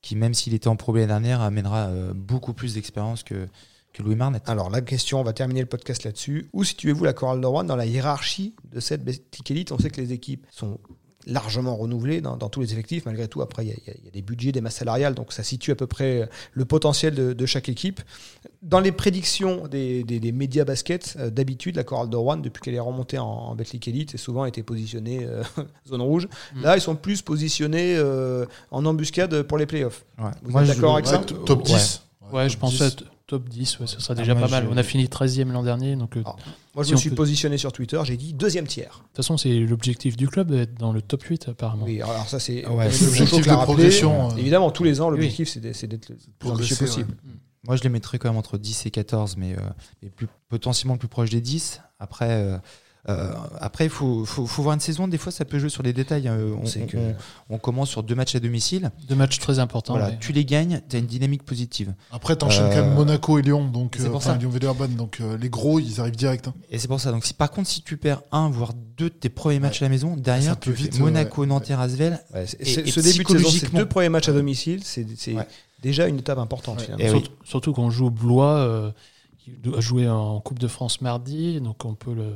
[0.00, 3.46] qui, même s'il était en Pro B l'année dernière, amènera beaucoup plus d'expérience que,
[3.92, 4.40] que Louis Marnet.
[4.46, 6.48] Alors la question, on va terminer le podcast là-dessus.
[6.54, 9.90] Où situez-vous la chorale de Rouen dans la hiérarchie de cette Betclic Elite On sait
[9.90, 10.78] que les équipes sont
[11.26, 13.06] largement renouvelées dans, dans tous les effectifs.
[13.06, 15.42] Malgré tout, après, il y, a- y y des budgets, des masses salariales, donc ça
[15.42, 18.00] situe à peu près le potentiel de, de chaque équipe.
[18.62, 22.60] Dans les prédictions des, des- des médias basket, euh, d'habitude, la chorale de Rouen, depuis
[22.62, 25.42] qu'elle est remontée en, en Elite, c'est souvent été positionnée euh,
[25.88, 26.28] zone rouge.
[26.54, 26.62] Mm.
[26.62, 30.04] Là, ils sont plus positionnés euh, en embuscade pour les playoffs.
[30.18, 30.30] Ouais.
[30.42, 31.74] Vous êtes d'accord avec ça top Ouais.
[31.74, 32.02] 10.
[32.32, 33.40] Ouais, je top pense 10.
[33.40, 34.64] à t- top 10, ouais, ce serait Ah, déjà pas mal.
[34.64, 36.34] je- On a fini 13e l'an dernier, donc euh, Ah.
[36.38, 36.42] de
[36.74, 39.00] Moi, je Si me on suis peut- positionné sur Twitter, j'ai dit deuxième tiers.
[39.08, 41.84] toute façon, c'est l'objectif du club d'être dans le top 8 apparemment.
[41.84, 43.64] Oui, alors ça c'est Ouais, c'est Jojo l'objectif l'a de rappelé.
[43.74, 44.36] progression, euh.
[44.36, 47.14] Évidemment, tous les ans, l'objectif c'est d'être c'est d'être le plus ambitieux possible.
[47.64, 51.06] Moi, je les mettrais quand même entre 10 et 14, mais, euh, plus, potentiellement plus
[51.08, 51.80] proche des 10.
[52.00, 52.58] Après, euh,
[53.08, 55.08] euh, après il faut, faut, faut voir une saison.
[55.08, 56.28] Des fois, ça peut jouer sur les détails.
[56.28, 57.14] Euh, on, que- on-
[57.50, 58.90] on commence sur deux matchs à domicile.
[59.08, 59.94] Deux matchs très importants.
[59.94, 60.18] Voilà, ouais.
[60.20, 61.94] tu les gagnes, tu as une dynamique positive.
[62.12, 64.38] Après, t'enchaînes Euh, quand même Monaco et Lyon, donc c'est euh, pour enfin, ça.
[64.38, 66.46] Lyon Villeurbanne, donc euh, les gros, ils arrivent direct.
[66.48, 66.54] hein.
[66.70, 67.10] Et c'est pour ça.
[67.10, 69.86] Donc, si, par contre, si tu perds un, voire deux de tes premiers matchs à
[69.86, 71.46] la maison, derrière, tu fais vite, Monaco, ouais.
[71.48, 72.20] Nanterre, Asvel.
[72.32, 75.04] Ouais, c'est- Et- et ce début de saison, ces deux premiers matchs à domicile, c'est
[75.34, 75.46] Ouais.
[75.82, 76.78] déjà une étape importante.
[76.78, 76.84] Ouais.
[76.84, 77.04] finalement.
[77.04, 77.24] Et oui.
[77.44, 78.92] Surtout, qu'on joue au Blois, euh,
[79.38, 82.34] qui doit jouer en Coupe de France mardi, donc on peut le.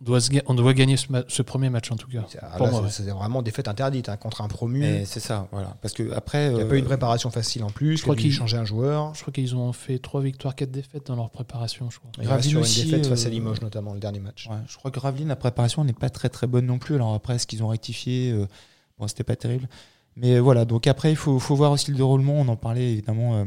[0.00, 2.24] On doit, se ga- on doit gagner ce, ce premier match en tout cas.
[2.28, 4.84] C'est- moi, c'est vraiment des fêtes interdites hein, contre un promu.
[4.84, 5.76] Et c'est ça, voilà.
[5.82, 7.96] Parce que après, Il n'y a euh, pas eu de préparation facile en plus.
[7.96, 9.14] je crois il a dû qu'il- changer un joueur.
[9.14, 12.10] Je crois qu'ils ont fait 3 victoires, 4 défaites dans leur préparation, je crois.
[12.18, 14.46] Gravine sur une aussi, défaite face à euh, Limoges notamment le dernier match.
[14.50, 16.94] Ouais, je crois que Gravelines, la préparation n'est pas très très bonne non plus.
[16.94, 18.46] Alors après, est-ce qu'ils ont rectifié euh,
[18.98, 19.68] Bon, c'était pas terrible.
[20.16, 22.34] Mais voilà, donc après, il faut, faut voir aussi le déroulement.
[22.34, 23.36] On en parlait évidemment.
[23.36, 23.44] euh,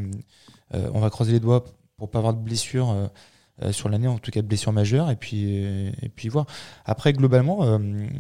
[0.76, 1.64] euh, on va croiser les doigts
[1.98, 3.10] pour pas avoir de blessures
[3.64, 5.10] euh, sur l'année, en tout cas de blessures majeures.
[5.12, 6.46] Et puis, euh, et puis voir.
[6.86, 7.78] Après, globalement, euh,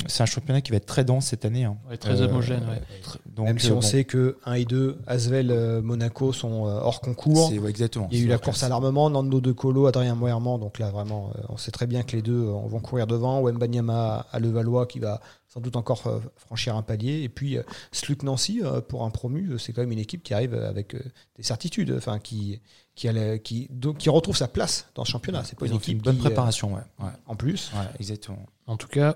[0.07, 1.65] c'est un championnat qui va être très dense cette année.
[1.65, 1.77] hein.
[1.89, 2.63] Ouais, très Euh, homogène.
[2.69, 2.81] ouais.
[3.03, 6.65] tr- Donc, Même si euh, on bon, sait que 1 et 2, Asvel, Monaco sont
[6.67, 7.51] euh, hors concours.
[7.51, 8.07] ouais, exactement.
[8.11, 8.63] Il y a eu la course classe.
[8.63, 10.59] à l'armement, Nando De Colo, Adrien Moerman.
[10.59, 13.41] Donc là, vraiment, euh, on sait très bien que les deux euh, vont courir devant.
[13.41, 15.21] Wembanyama à Levallois qui va
[15.51, 17.23] sans doute encore euh, franchir un palier.
[17.23, 20.33] Et puis, euh, Sluk Nancy, euh, pour un promu, c'est quand même une équipe qui
[20.33, 20.95] arrive avec
[21.35, 22.61] des certitudes, enfin, qui,
[22.95, 25.43] qui, a la- qui, donc, qui retrouve sa place dans ce championnat.
[25.43, 26.81] C'est pas une équipe une bonne qui, préparation, ouais.
[26.99, 27.09] ouais.
[27.25, 27.71] en plus.
[27.73, 28.45] Ouais, exactement.
[28.67, 29.15] En tout cas,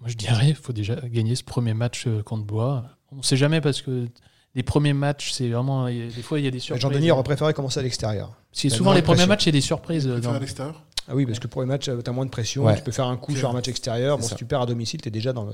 [0.00, 2.84] moi je dirais il faut déjà gagner ce premier match contre Bois.
[3.10, 4.06] On ne sait jamais parce que
[4.54, 5.88] les premiers matchs, c'est vraiment.
[5.88, 6.82] il Des fois, il y a des surprises.
[6.82, 8.36] Jean-Denis aurait préféré commencer à l'extérieur.
[8.52, 10.06] C'est Il souvent les premiers matchs, il y a des surprises.
[10.06, 12.64] dans- à l'extérieur Ah oui, parce que le premier match, tu as moins de pression.
[12.64, 12.76] Ouais.
[12.76, 14.18] Tu peux faire un coup sur un match extérieur.
[14.18, 15.52] Bon, si tu perds à domicile, tu es déjà dans le,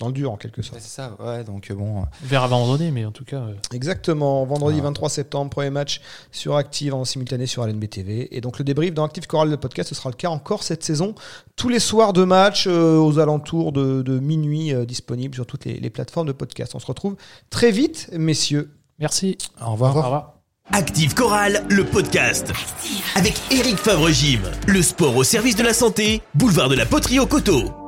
[0.00, 0.80] dans le dur en quelque sorte.
[0.80, 1.44] C'est ça, ouais.
[1.44, 2.00] Donc, euh, bon.
[2.02, 3.36] euh, Vers abandonné, mais en tout cas.
[3.36, 4.44] euh, Exactement.
[4.44, 4.84] Vendredi Ah.
[4.84, 6.00] 23 septembre, premier match
[6.32, 8.36] sur Active en simultané sur LNB TV.
[8.36, 10.82] Et donc le débrief dans Active Chorale, le podcast, ce sera le cas encore cette
[10.82, 11.14] saison.
[11.56, 15.64] Tous les soirs de match euh, aux alentours de, de minuit euh, disponible sur toutes
[15.64, 16.74] les, les plateformes de podcast.
[16.74, 17.16] On se retrouve
[17.50, 18.70] très vite, messieurs.
[18.98, 19.38] Merci.
[19.64, 19.96] Au revoir.
[19.96, 20.37] Au revoir.
[20.72, 22.52] Active Chorale, le podcast.
[23.14, 24.40] Avec Eric Favre-Gym.
[24.66, 27.87] Le sport au service de la santé, boulevard de la Poterie au Coteau.